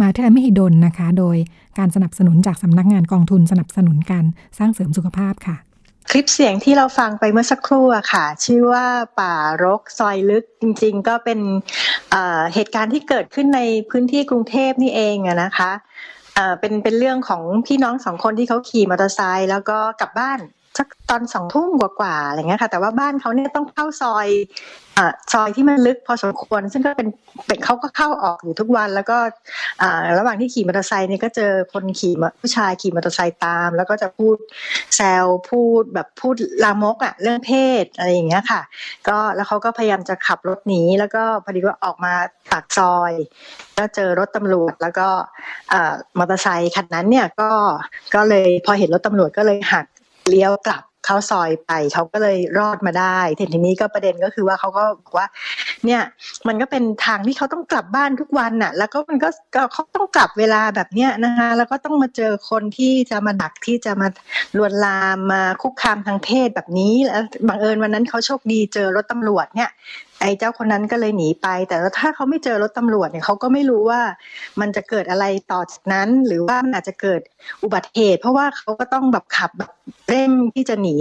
[0.00, 1.36] มาเทลมิฮิดลนะคะ โดย
[1.78, 4.24] การสนับสนุนจากสำนักงานกองทุนสนับสนุนการ
[4.58, 5.56] สร้างเสริมสุขภาพค่ะ
[6.10, 8.86] คลิปเสียงที่เราฟังไปเมื่อสักครู่อะค่ะ ชื่อว่า
[9.20, 11.38] ป่ารกซอยลึกจริง ๆ ก็เป็น
[12.54, 13.60] เหตุการณ์ที่เกิดขึ้นใน
[13.90, 15.70] พื้นที่กรุงเทพนี่เองอะนะคะ
[16.60, 20.40] เป็นเป็นเรื่องของพี่น้องสองคนที่เขาขี่มอเตอร์ไซค์แล้วก็กลับบ้าน
[20.78, 24.28] สักตอนสองทุ่มกว่าๆอะไรเงี้ยค่ะ แต่ว่าบ้านเขาเนี่ยต้องเข้าซอย
[24.98, 27.08] อ่าซอยที่มันลึกพอสมควร ซึ่งก็เป็น
[27.46, 29.18] เป็นเขาก็เข้าออกอยู่ทุกวัน แล้วก็
[29.82, 34.36] อ่าระหว่างที่ขี่มอเตอร์ไซค์เนี่ยก็เจอคนขี่ผู้ชายขี่มอเตอร์ไซค์ตาม แล้วก็จะพูด
[34.96, 37.52] แซวพูดแบบพูดลามกอะเรื่องเพ
[37.82, 38.60] ศอะไรอย่างเงี้ยค่ะ
[39.08, 42.12] ก็แล้วเขาก็พยายามจะขับรถหนีแล้วก็พอดีว่าออกมา
[42.52, 43.12] ปากซอย
[43.78, 45.08] ก็เจอรถตำรวจแล้วก็
[46.18, 47.50] มอเตอร์ไซค์คันนั้นเนี่ยก็
[48.14, 49.86] ก็เลยพอเห็นรถตำรวจก็เลยหัก
[50.28, 55.26] เลี้ยวกลับเข้าซอยไปเขาก็เลยรอดมาได้ทีนี้ก็ประเด็นก็คือว่าเขาก็บอกว่า
[55.86, 56.02] เนี่ย
[56.48, 59.28] มันก็เป็นทางที่เขาต้องกลับบ้านทุกวันน่ะ แล้วก็มันก็
[59.72, 64.08] เขาต้องกลับเวลาแบบเนี้ยนะคะ แล้วก็ต้องมาเจอคนที่จะมาดักที่จะมา
[64.56, 69.70] ลวนลามมาคุกคามทางเพศแบบนี้ แล้วบังเอิญวันนั้นเขาโชคดีเจอรถตำรวจเนี่ย
[70.20, 74.00] ไอ้เจ้าคนนั้นก็เลยหนีไป แต่ถ้าเขาไม่เจอรถตำรวจเนี่ยเขาก็ไม่รู้ว่า
[74.60, 77.20] มันจะเกิดอะไรต่อจากนั้น หรือว่ามันอาจจะเกิด
[77.64, 79.70] อุบัติเหตุ เพราะว่าเขาก็ต้องแบบขับแบบ
[80.08, 80.96] เร่งที่จะหนี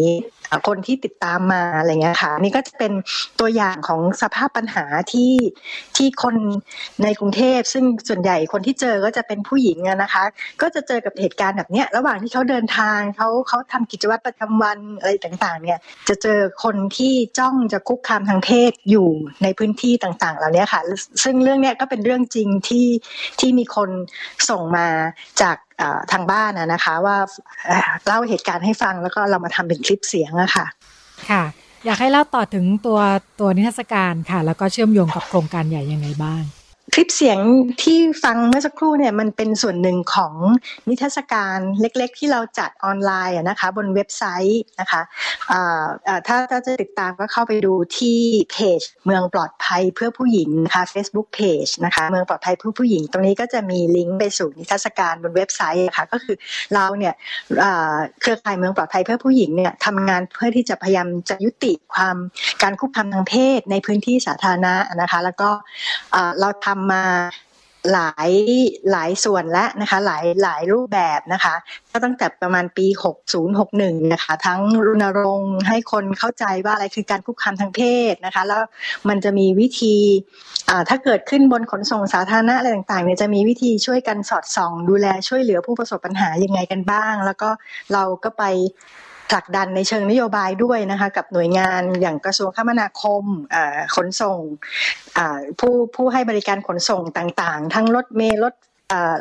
[0.67, 2.91] คนที่ติดตามมาอะไรเงี้ยค่ะนี่ก็จะเป็น
[3.39, 5.33] ตัวอย่างของสภาพปัญหาที่
[5.95, 6.35] ที่คน
[7.03, 10.23] ในกรุงเทพ ซึ่งส่วนใหญ่คนที่เจอก็จะเป็นผู้หญิงนะคะ
[10.61, 19.02] ก็จะเจอกับเหตุการณ์แบบเนี้ยระหว่างที่เขาเดินทางเขาเขาทำกิจวัตรประจำวันอะไรต่างๆ เนี่ยจะเจอคนที่จ้องจะคุกคามทางเพศอยู่
[19.43, 20.81] ในพื้นที่ต่างๆเหล่านี้ค่ะ
[21.23, 22.87] ซึ่งเรื่องนี้ก็เป็นเรื่องจริงที่
[23.39, 23.89] ที่มีคน
[24.49, 24.87] ส่งมา
[25.41, 25.57] จาก
[26.11, 27.17] ทางบ้านนะคะว่า
[28.05, 30.65] เล่าเหตุการณ์ให้ฟังแล้วก็เรามาทำเป็นคลิปเสียงอะค่ะ
[31.29, 31.43] ค่ะ
[31.85, 32.99] อยากให้เล่าต่อถึงตัว
[33.39, 36.43] ตัวนิทรรศการค่ะ แล้วก็เชื่อมโยงกับโครงการใหญ่ยังไงบ้าง
[36.95, 37.39] คลิปเสียง
[37.83, 40.33] ที่ฟังเมื่อสักครู่เนี่ยมันเป็นส่วนหนึ่งของ
[40.87, 45.01] นิทรรศการเล็กๆ ที่เราจัดออนไลน์นะคะบนเว็บไซต์นะคะ
[46.27, 48.19] ถ้าถ้าจะติดตามก็เข้าไปดูที่
[48.51, 56.35] เพจเมืองปลอดภัยเพื่อผู้หญิงนะคะ Facebook Page นะคะเมืองปลอดภัยเพื่อผู้หญิง ตรงนี้ก็จะมีลิงก์ไปสู่นิทรรศการบนเว็บไซต์ะค่ะก็คือ
[56.73, 57.13] เราเนี่ย
[58.21, 62.15] เครือข่ายเมืองปลอดภัยเพื่อผู้หญิงเนี่ยทำงานเพื่อที่จะพยายามจะยุติความ
[62.63, 65.49] การคุกคามทางเพศในพื้นที่สาธารณะนะคะ แล้วก็
[66.41, 67.03] เราทำมา
[67.93, 68.29] หลาย
[68.91, 71.55] หลายส่วนแล้วนะคะ หลายหลายรูปแบบนะคะ
[71.91, 72.87] ก็ตั้งแต่ประมาณปี
[73.49, 77.81] 6061 นะคะ ทั้งรณรงค์ให้คนเข้าใจว่าอะไรคือการคุกคามทางเพ
[78.11, 78.61] ศนะคะ แล้ว
[79.09, 79.95] มันจะมีวิธี
[80.89, 87.49] ถ้าเกิดขึ้นบนขนส่งสาธารณะอะไรต่างๆเนี่ยจะมีวิธีช่วยกันสอดส่อง ดูแลช่วยเหลือผู้ประสบปัญหายังไงกันบ้าง แล้วก็
[87.93, 88.43] เราก็ไป
[89.29, 93.23] ผลักดันในเชิงนโยบายด้วยนะคะกับหน่วยงานอย่างกระทรวงคมนาคม
[93.95, 94.39] ขนส่ง
[95.59, 98.53] ผู้ผู้ให้บริการขนส่งต่างๆ ทั้งรถเมล์รถ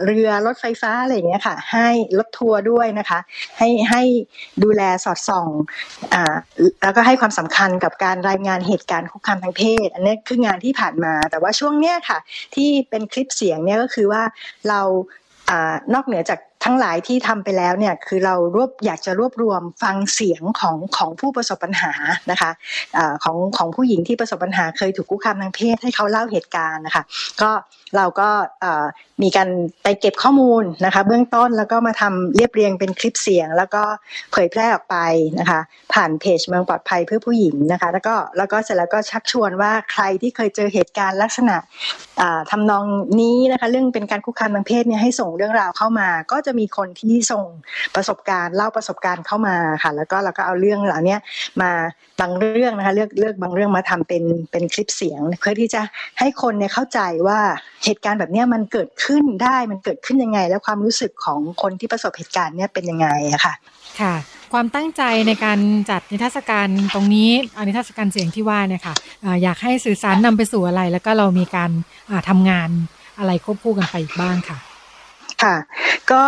[0.05, 1.88] เรือรถไฟฟ้าอะไรอย่างเงี้ยค่ะ ให้
[2.18, 3.18] รถทัวร์ด้วยนะคะ
[3.59, 4.03] ให้ให้
[4.62, 5.48] ดูแลสอดส่อง
[6.14, 6.16] อ
[6.82, 12.18] แล้วก็ให้ความสำคัญกับการรายงานเหตุการณ์คุกคามทางเพศ อันนี้คืองานที่ผ่านมา แต่ว่าช่วงเนี้ยค่ะ
[12.55, 14.22] ที่เป็นคลิปเสียงเนี่ยก็คือว่า
[14.68, 14.80] เรา
[15.50, 15.53] อ
[15.94, 21.92] นอกเหนือจาก ทั้งหลายที่ทำไปแล้วเนี่ยคือเรารวบอยากจะรวบรวมฟังเสียงของของผู้ประสบปัญหา
[22.30, 22.50] นะคะ
[22.96, 27.02] อของของผู้หญิงที่ประสบปัญหาเคยถูกคุกคามทางเพศให้เขาเล่าเหตุการณ์นะคะ
[27.42, 27.50] ก็
[27.97, 28.28] เราก็
[29.22, 29.49] มีการ
[29.82, 33.82] ไปเก็บข้อมูลนะคะเบื้องต้นแล้วก็มาทำเรียบเรียงเป็นคลิปเสียง แล้วก็
[34.32, 34.97] เผยแพร่ออกไป
[35.38, 35.61] นะคะ
[35.93, 41.57] ผ่านเพจเมืองปลอดภัยเพื่อผู้หญิงนะคะแล้วก็แล้วก็เสร็จแล้วก็ชักชวนว่าใครที่เคยเจอเหตุการณ์ลักษณะ
[42.51, 42.84] ทำนอง
[43.20, 47.45] นี้นะคะเรื่องเป็นการคุกคามทางเพศเนี่ยให้ส่งเรื่องราวเข้ามา ก็จะมีคนที่ส่ง
[47.95, 51.16] ประสบการณ์เล่าประสบการณ์เข้ามาค่ะแล้วก็เราก็เอาเรื่องเหล่านี้
[51.62, 51.70] มา
[52.20, 54.22] บางเรื่องนะคะเลือกเลือกบางเรื่องมาทำเป็น
[54.53, 55.82] เป็นคลิปเสียง เพื่อที่จะ
[56.18, 57.40] ให้คนเนี่ยเข้าใจว่า
[57.85, 63.55] เหตุการณ์แบบนี้มันเกิดขึ้นได้มันเกิดขึ้นยังไง แล้วความรู้สึกของคนที่ประสบเหตุการณ์เนี่ยเป็นยังไงอะค่ะ
[64.01, 64.14] ค่ะ
[64.53, 65.59] ความตั้งใจในการ
[65.91, 67.30] จัดนิทรรศการตรงนี้
[67.62, 68.95] นิทรรศการเสียงที่ว่าเนี่ยค่ะ
[69.43, 71.70] อยากให้สื่อสารนำไปสู่อะไร แล้วก็เรามีการ
[72.28, 72.70] ทำงาน
[73.18, 74.59] อะไรควบคู่กันไปอีกบ้างค่ะ
[75.43, 75.57] ค่ะ
[76.12, 76.24] ก็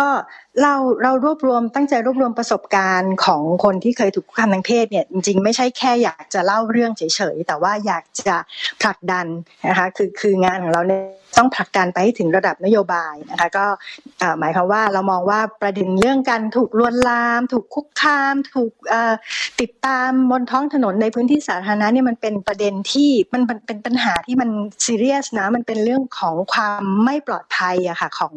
[0.61, 8.35] เราเรารวบรวมตั้งใจรวบรวมประสบการณ์ของคนที่เคยถูกคุกคามทางเพศเนี่ยจริงๆไม่ใช่แค่อยากจะเล่าเรื่องเฉยๆแต่ว่าอยากจะ
[8.81, 9.25] ผลักดัน
[9.67, 11.01] นะคะคือคืองานของเราเนี่ย
[11.37, 13.65] ต้องผลักดันไปให้ถึงระดับนโยบายนะคะก็
[14.39, 18.71] หมายความว่าเรามองว่าประเด็นเรื่องการถูกลวนลาม ถูกคุกคาม ถูก
[19.61, 24.49] ติดตามบนท้องถนนในพื้นที่สาธารณะเนี่ยมันเป็นประเด็นที่มันเป็นปัญหาที่มัน
[24.85, 28.33] ซีเรียสนะมันเป็นเรื่องของความไม่ปลอดภัยอะค่ะของ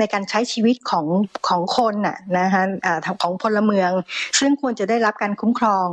[0.00, 1.06] ในการใช้ชีวิตของ
[1.48, 2.62] ของคนน่ะนะคะ
[3.22, 3.90] ของพลเมือง
[4.38, 5.86] ซึ่งควรจะได้รับการคุ้มครอง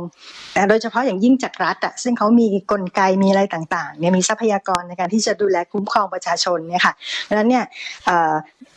[0.68, 6.94] โดยเฉพาะอย่างยิ่งจากรัฐอะซึ่งเขามีกลไกมีอะไรต่างๆเนี่ยมีทรัพยากรในการที่จะดูแลคุ้มครองประชาชนเนี่ยค่ะ
[7.28, 7.64] ดังนั้นเนี่ย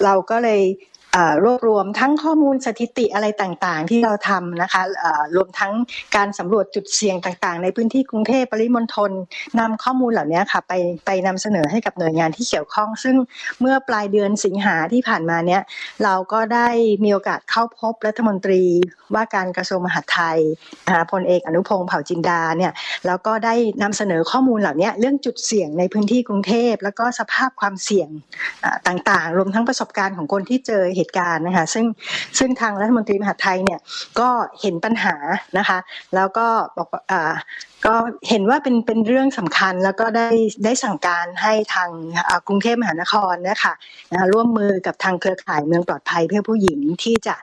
[0.04, 0.62] เราก็เลย
[1.44, 4.82] รวบรวมทั้งข้อมูลสถิติอะไรต่างๆ ที่เราทำนะคะ
[5.36, 5.74] รวมทั้ง
[6.16, 9.12] การสำรวจจุดเสี่ยงต่างๆ ในพื้นที่กรุงเทพปริมณฑล
[9.60, 10.74] นำข้อมูลเหล่านี้ค่ะไป
[11.06, 13.16] ไปนำเสนอให้กับหน่วยงานที่เกี่ยวข้อง ซึ่ง
[13.62, 15.62] เมื่อปลายเดือนสิงหาที่ผ่านมาเนี้ย
[16.04, 16.70] เราก็ได้
[17.04, 18.64] มีโอกาสเข้าพบรัฐมนตรี
[19.14, 20.40] ว่าการกระทรวงมหาดไทย
[21.12, 22.74] พลเอกอนุพงศ์เผ่าจินดาเนี่ย
[23.08, 28.10] แล้วก็ได้นำเสนอข้อมูลเหล่านี้เรื่องจุดเสี่ยงในพื้นที่กรุงเทพ แล้วก็สภาพความเสี่ยง
[28.88, 31.86] ต่างๆ รวมทั้งประสบการณ์ของคนที่เจอเหตุการณ์นะคะซึ่ง
[32.40, 33.80] ซึ่งทางรัฐมนตรีมหาไทยเนี่ย
[34.20, 34.30] ก็
[34.62, 35.16] เห็นปัญหา
[35.58, 35.78] นะคะ
[36.16, 36.48] แล้วก็
[36.78, 37.34] บอกอ่า
[37.86, 37.96] ก็
[38.30, 40.30] เห็นว่าเป็นเป็นเรื่องสำคัญแล้วก็ได้
[40.66, 41.90] ได้สั่งการให้ทาง
[42.48, 43.74] กรุงเทพมหานครนะคะ
[44.34, 47.36] ร่วมมือกับทางเครือข่ายเมืองปลอดภัยเพื่อผู้หญิงที่จะ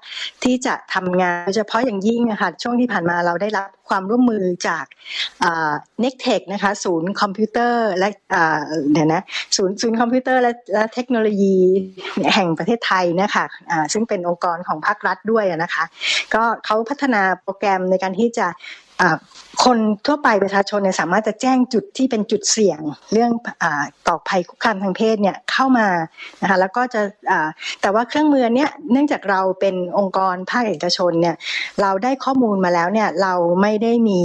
[0.44, 4.84] ที่จะทำงานโดยเฉพาะอย่างยิ่งนะคะช่วงที่ผ่านมาเราได้รับความร่วมมือจาก
[6.00, 8.08] เน็กเทคนะคะศูนย์คอมพิวเตอร์และ
[8.92, 9.22] เดี๋ยวนะ
[9.56, 11.56] ศูนย์ศูนย์คอมพิวเตอร์และและเทคโนโลยี
[12.34, 13.44] แห่งประเทศไทยนะคะ
[13.92, 15.84] ซึ่งเป็นองค์กรของภาครัฐด้วยนะคะ
[16.34, 18.46] ก็เขาพัฒนาโปรแกรมในการที่จะ
[19.64, 22.80] คนทั่วไปประชาชนเนี่ยสามารถจะแจ้งจุดที่เป็นจุดเสี่ยง
[23.12, 23.30] เรื่อง
[24.08, 25.88] ต่อภัยคุกคามทางเพศเนี่ยเข้ามา
[26.42, 27.00] นะคะแล้วก็จะ
[27.82, 31.36] แต่ว่าเครื่องมือเนี้ยเนื่องจากเราเป็นองค์กรภาคเอกชนเนี่ย
[31.80, 34.20] เราได้ข้อมูลมาแล้วเนี่ยเราไม่ได้มี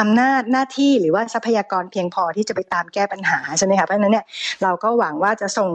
[0.00, 4.26] อำนาจหน้าที่หรือว่าทรัพยากรเพียงพอที่จะไปตามแก้ปัญหาใช่ไหมคะเพราะฉะนั้นเนี่ย
[4.62, 5.70] เราก็หวังว่าจะส่ง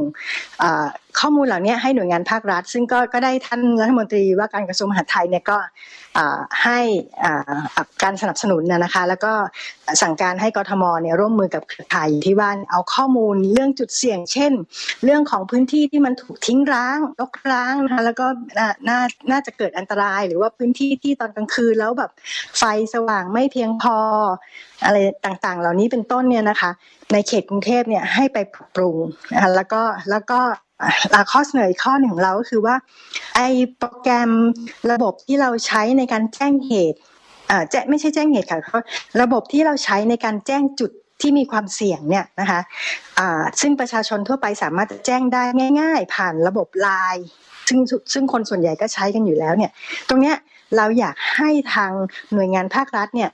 [1.20, 5.58] ข้อมูลเหล่านี้ให้หน่วยงานภาครัฐ ซึ่งก็ก็ได้ท่านรัฐมนตรีว่าการกระทรวงมหาดไทยเนี่ยก็
[6.64, 6.80] ให้
[8.04, 9.34] การสนับสนุนนะคะ แล้วก็
[10.02, 14.54] สั่งการให้กทมเนี่ยร่วมมือกับเครือข่ายที่ว่าเอาข้อมูลเรื่องจุดเสี่ยง เช่น
[15.04, 19.00] เรื่องของพื้นที่ที่มันถูกทิ้งร้างรกร้างนะคะแล้วก็น่า
[19.32, 22.12] น่าจะเกิดอันตราย หรือว่าพื้นที่ที่ตอนกลางคืนแล้วแบบ
[22.58, 22.64] ไฟ
[22.94, 23.98] สว่างไม่เพียียงพอ
[24.86, 26.72] อะไรต่างๆ เหล่านี้เป็นต้นเนี่ยนะคะ
[27.14, 28.98] ในเขตกรุงเทพเนี่ยให้ไปปรปรุง
[29.56, 30.40] แล้วก็แล้วก็
[31.32, 32.76] ข้อเสนออีกข้อหนึ่งของเราก็คือว่า
[33.36, 33.42] ไอ
[33.78, 34.32] โปรแกรม
[34.92, 37.00] ระบบที่เราใช้ในการแจ้งเหตุ
[37.72, 38.60] แจ้ไม่ใช่แจ้งเหตุค่ะ
[39.22, 40.92] ระบบที่เราใช้ในการแจ้งจุด
[41.22, 42.60] ที่มีความเสี่ยงเนี่ยนะคะ
[43.20, 45.44] อ่าซึ่งประชาชนทั่วไปสามารถแจ้งได้
[45.82, 47.26] ง่าย ๆ ผ่านระบบไลน์
[47.68, 47.80] ซึ่ง
[48.14, 49.72] ซึ่งคนส่วนใหญ่ก็ใช้กันอยู่แล้วเนี่ย
[50.10, 50.36] ตรงเนี้ย
[50.78, 51.92] เราอยากให้ทาง
[52.34, 53.30] หน่วยงานภาครัฐเนี่ย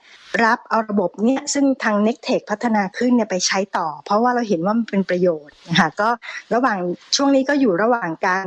[0.45, 6.09] รับเอาระบบเนี่ยซึ่งทาง n e c t e c h พัฒนาขึ้นเนี่ยไปใช้ต่อ เพราะว่าเราเห็นว่ามันเป็นประโยชน์นะคะก็
[6.53, 6.77] ระหว่าง
[7.15, 8.45] ช่วงนี้ก็อยู่ระหว่างการ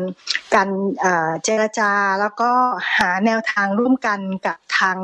[0.54, 0.68] การ
[1.44, 2.50] เจรจาแล้วก็
[2.96, 4.96] หาแนวทางร่วมกันกับทาง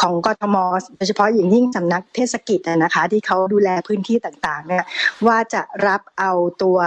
[0.00, 0.56] ของกทม
[0.96, 4.84] โดยเฉพาะอย่างยิ่งสำนักเทศกิจนะคะ ที่เขาดูแลพื้นที่ต่างๆเนี่ย
[5.26, 6.78] ว่าจะรับเอาตัว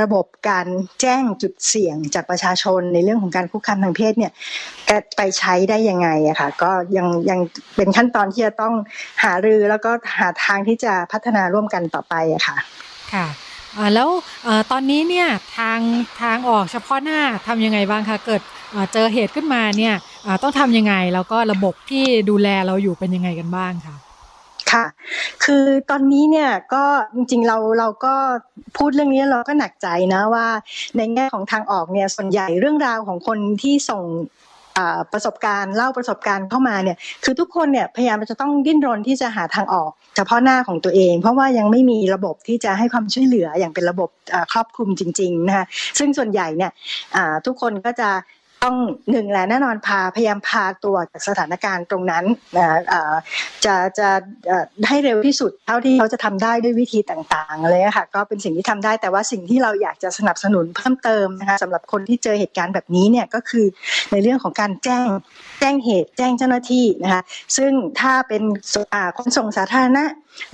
[0.00, 0.66] ระบบการ
[1.00, 4.32] แจ้งจุดเสี่ยงจากประชาชนในเรื่องของการคุกคามทางเพศเนี่ย
[5.16, 7.40] ไปใช้ได้ยังไงอะค่ะก็ยังยัง
[7.76, 8.74] เป็นขั้นตอนที่จะต้อง
[9.24, 12.56] หารือแล้วก็หาทางที่จะพัฒนาร่วมกันต่อไปอะค่ะ
[13.12, 13.26] ค่ะ
[13.94, 14.08] แล้ว
[14.70, 15.78] ตอนนี้เนี่ยทาง
[16.22, 18.42] ทางออกเฉพาะหน้าทำยังไงบ้างคะเกิด
[18.92, 19.94] เจอเหตุขึ้นมาเนี่ย
[20.42, 23.96] ต้องทำยังไงแล้วก็ระบบที่ดูแลเราอยู่เป็นยังไงกันบ้างคะ
[24.72, 24.84] ค่ะ
[25.44, 28.14] คือตอนนี้เนี่ยก็จริงๆเราเราก็
[28.76, 30.46] พูดเรื่องนี้เราก็หนักใจนะว่า
[30.96, 34.02] ในแง่ของทางออกเนี่ยส่วนใหญ่เรื่องราวของคนที่ส่ง
[35.12, 44.10] ประสบการณ์เล่าประสบการณ์เข้ามาเนี่ยคือทุกคนเนี่ยพยายามจะต้องดิ้นรนที่จะหาทางออก เฉพาะหน้าของตัวเอง เพราะว่ายังไม่มีระบบที่จะให้ความช่วยเหลืออย่างเป็นระบบ
[44.52, 45.64] ครอบคลุมจริงๆนะคะ
[45.98, 46.70] ซึ่งส่วนใหญ่เนี่ย
[47.46, 48.08] ทุกคนก็จะ
[48.62, 48.76] ต้อง
[49.10, 52.24] หนึ่งแหละแน่นอนพาพยายามพาตัวจากสถานการณ์ตรงนั้น
[53.64, 54.08] จะจะ
[54.88, 63.66] ให้เร็วที่สุดเท่าที่เขาจะทำได้ด้วยวิธีต่างๆเลยค่ะก็เป็นสิ่งที่ทำได้แต่ว่าสิ่งที่เราอยากจะสนับสนุนเพิ่มเติมนะคะสำหรับคนที่เจอเหตุการณ์แบบนี้เนี่ยก็คือ
[64.12, 65.06] ในเรื่องของการแจ้ง
[65.60, 67.22] แจ้งเหตุแจ้งเจ้าหน้าที่นะคะ
[67.56, 68.42] ซึ่งถ้าเป็น
[69.16, 70.04] ขนส่งสาธารณะ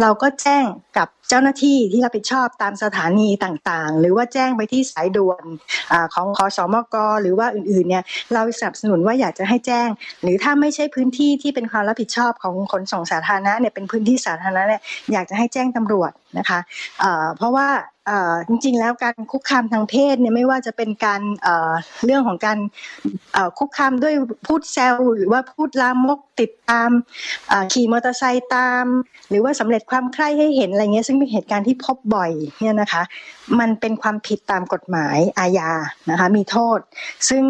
[0.01, 0.65] เราก็แจ้ง
[0.99, 5.45] กับเจ้าหน้าที่ที่รับผิดชอบตามสถานีต่างๆ หรือว่าแจ้งไปที่สายด่วน
[5.93, 8.05] อของคอสมกหรือว่าอื่นๆเนี่ย
[8.35, 9.89] เราสนับสนุนว่าอยากจะให้แจ้ง
[10.23, 16.59] หรือถ้าไม่ใช่พื้นที่ที่เป็นความรับผิดชอบของขนส่งสาธารณะเนี่ยเป็นพื้นที่สาธารณะเนี่ยอยากจะให้แจ้งตำรวจนะคะ
[17.37, 17.69] เพราะว่า
[18.49, 21.21] จริงๆ แล้วการคุกคามทางเพศเนี่ยไม่ว่าจะเป็นการ
[22.05, 22.59] เรื่องของการ
[23.59, 24.15] คุกคามด้วย
[24.47, 26.91] พูดแซวหรือว่าพูดลามกติดตาม
[27.73, 28.87] ขี่มอเตอร์ไซค์ตาม
[29.31, 33.03] หรือว่าสำเร็จความใคร่ให้เห็นอะไรเงี้ยซึ่งเป็นเหตุการณ์ที่พบบ่อยเนี่ยนะคะ
[33.61, 35.71] มันเป็นความผิดตามกฎหมายอาญา
[36.11, 36.79] นะคะมีโทษ
[37.29, 37.45] ซึ่ง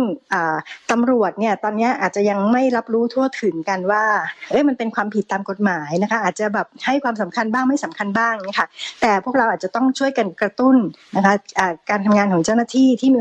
[0.91, 4.05] ตำรวจเนี่ยตอนนี้อาจจะยังไม่รับรู้ทั่วถึงกันว่า
[4.51, 8.69] เอ้ยมันเป็นความผิดตามกฎหมายนะคะ อาจจะแบบให้ความสำคัญบ้างไม่สำคัญบ้างเนี่ยค่ะ
[9.01, 10.77] แต่พวกเราอาจจะต้องช่วยกันกระตุ้น
[11.17, 11.35] นะคะ
[11.91, 13.21] การทำงานของเจ้าหน้าที่ที่มี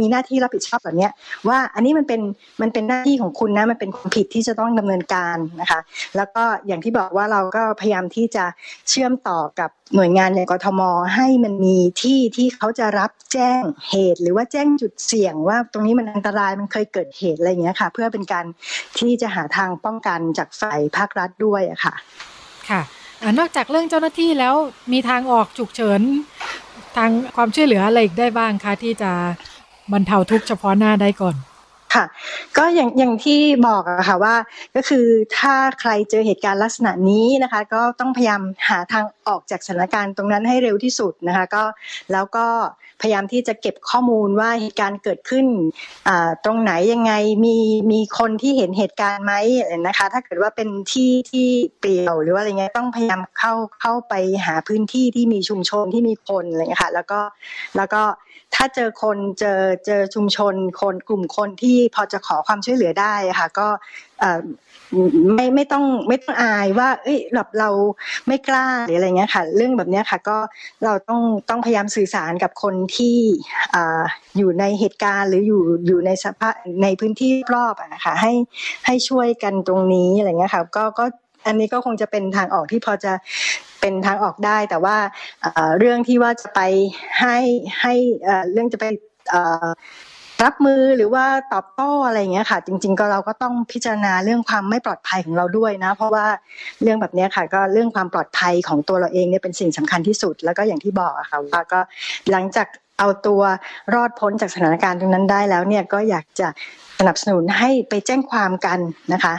[0.00, 1.08] มีหน้าที่รับผิดชอบแบบนี้
[1.48, 2.20] ว่าอันนี้มันเป็น
[2.62, 5.80] มันเป็นหน้าที่ของคุณนะมันเป็นความผิดที่จะต้องดำเนินการนะคะ
[6.16, 8.44] แล้วก็อย่างที่บอกว่าเราก็พยายามที่จะ
[8.88, 10.80] เชื่อมต่อกับหน่วยงานในกรทม
[11.14, 18.46] ให้มันมีที่ที่เขาจะรับแจ้งเหตุ หรือว่าแจ้งจุดเสี่ยงว่าตรงนี้มันอันตรายมันเคยเกิดเหตุอะไรอย่างเงี้ยค่ะ เพื่อเป็นการ
[18.98, 21.94] ที่จะหาทางป้องกันจากฝ่ายภาครัฐด้วยอะค่ะ
[22.70, 22.82] ค่ะ
[23.38, 24.54] นอกจากเรื่องเจ้าหน้าที่แล้ว
[24.92, 26.00] มีทางออกฉุกเฉิน
[26.96, 29.12] ทางความช่วยเหลืออะไรอีกได้บ้างคะที่จะ
[29.92, 31.36] บรรเทาทุกข์เฉพาะหน้าได้ก่อน
[31.94, 32.04] ค่ะ
[32.56, 34.36] ก็อย่างอย่างที่บอกอะค่ะว่า
[34.76, 35.06] ก็คือ
[35.38, 41.64] ถ้าใครเจอเหตุการณ์ลักษณะนี้นะคะ ก็ต้องพยายามหาทางออกจากสถานการณ์ตรงนั้นให้เร็วที่สุดนะคะก็
[42.12, 42.46] แล้วก็
[43.00, 45.46] พยายามที่จะเก็บข้อมูลว่าเหตุการณ์เกิดขึ้น
[46.44, 47.12] ตรงไหนยังไง
[47.44, 47.56] มี
[47.92, 49.34] มีคนที่เห็นเหตุการณ์ไหม
[49.86, 54.14] นะคะ ถ้าเกิดว่าเป็นที่ที่เปลี่ยวหรือว่าอะไรเงี้ยต้องพยายามเข้าเข้าไป
[54.46, 57.20] หาพื้นที่ที่มีชุมชนที่มีคนอะไรเงี้ยค่ะแล้วก็
[57.76, 58.02] แล้วก็
[58.54, 63.68] ถ้าเจอคนเจอเจอชุมชนคนกลุ่มคนที่พอจะขอความช่วยเหลือได้ค่ะ ก็
[65.34, 67.70] ไม่ไม่ต้องไม่ต้องอายว่า เอ้ยแบบเรา
[68.26, 70.38] ไม่กล้าหรืออะไรเงี้ยค่ะ เรื่องแบบนี้ค่ะ ก็
[70.84, 71.20] เราต้อง
[71.50, 73.16] ต้องพยายามสื่อสารกับคนที่
[73.74, 73.76] อ
[74.38, 78.32] อยู่ในเหตุการณ์หรืออยู่อยู่ในสภาพในพื้นที่รอบนะคะให้
[78.86, 81.04] ให้ช่วยกันตรงนี้อะไรเงี้ยค่ะ ก็ก็
[81.46, 83.12] อันนี้ก็คงจะเป็นทางออกที่พอจะ
[83.80, 84.96] เป็นทางออกได้ แต่ว่า
[85.78, 86.60] เรื่องที่ว่าจะไป
[87.20, 87.36] ให้
[87.80, 87.94] ให้
[88.52, 88.86] เรื่องจะไป
[90.44, 96.26] รับมือหรือว่าตอบโต้อะไรเงี้ยค่ะ จริง ๆ ก็เราก็ต้องพิจารณาเรื่องความไม่ปลอดภัยของเราด้วยนะ เพราะว่า
[96.82, 101.80] เรื่องแบบนี้ค่ะ ก็เรื่องความปลอดภัยของตัวเราเองเนี่ยเป็นสิ่งสำคัญที่สุด แล้วก็อย่างที่บอกอะค่ะว่าก็
[102.30, 102.66] หลังจาก
[102.98, 103.42] เอาตัว
[103.94, 106.48] รอดพ้นจากสถานการณ์ตรงนั้นได้แล้วเนี่ยก็อยากจะ
[106.98, 108.78] สนับสนุนให้ไปแจ้งความกัน
[109.12, 109.34] นะคะ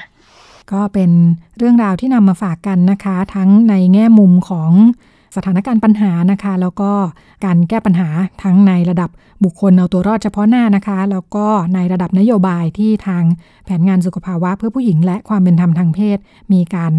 [0.71, 1.11] ก็เป็น
[1.57, 4.71] เรื่องราวที่นำมาฝากกันนะคะ ทั้งในแง่มุมของ
[5.35, 6.91] สถานการณ์ปัญหานะคะ แล้วก็
[7.45, 8.09] การแก้ปัญหา
[8.43, 9.09] ทั้งในระดับ
[9.43, 13.23] บุคคลเอาตัวรอดเฉพาะหน้านะคะ แล้วก็ในระดับนโยบายที่ทาง
[13.65, 16.17] แผนงานสุขภาวะเพื่อผู้หญิง และความเป็นธรรมทางเพศ
[16.53, 16.93] มีการ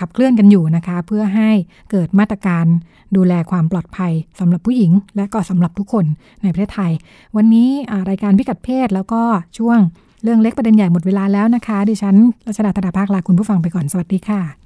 [0.00, 1.50] ขับเคลื่อนกันอยู่นะคะ เพื่อให้
[1.90, 2.66] เกิดมาตรการ
[3.16, 6.04] ดูแลความปลอดภัยสำหรับผู้หญิง และก็สำหรับทุกคน
[6.42, 6.92] ในประเทศไทย
[7.36, 7.70] วันนี้
[8.10, 9.22] รายการพิกัดเพศแล้วก็
[9.58, 9.78] ช่วง
[10.22, 14.65] เรื่องเล็กประเด็นใหญ่หมดเวลาแล้วนะคะ ดิฉันรัชดาธนาภาคลาคุณผู้ฟังไปก่อนสวัสดีค่ะ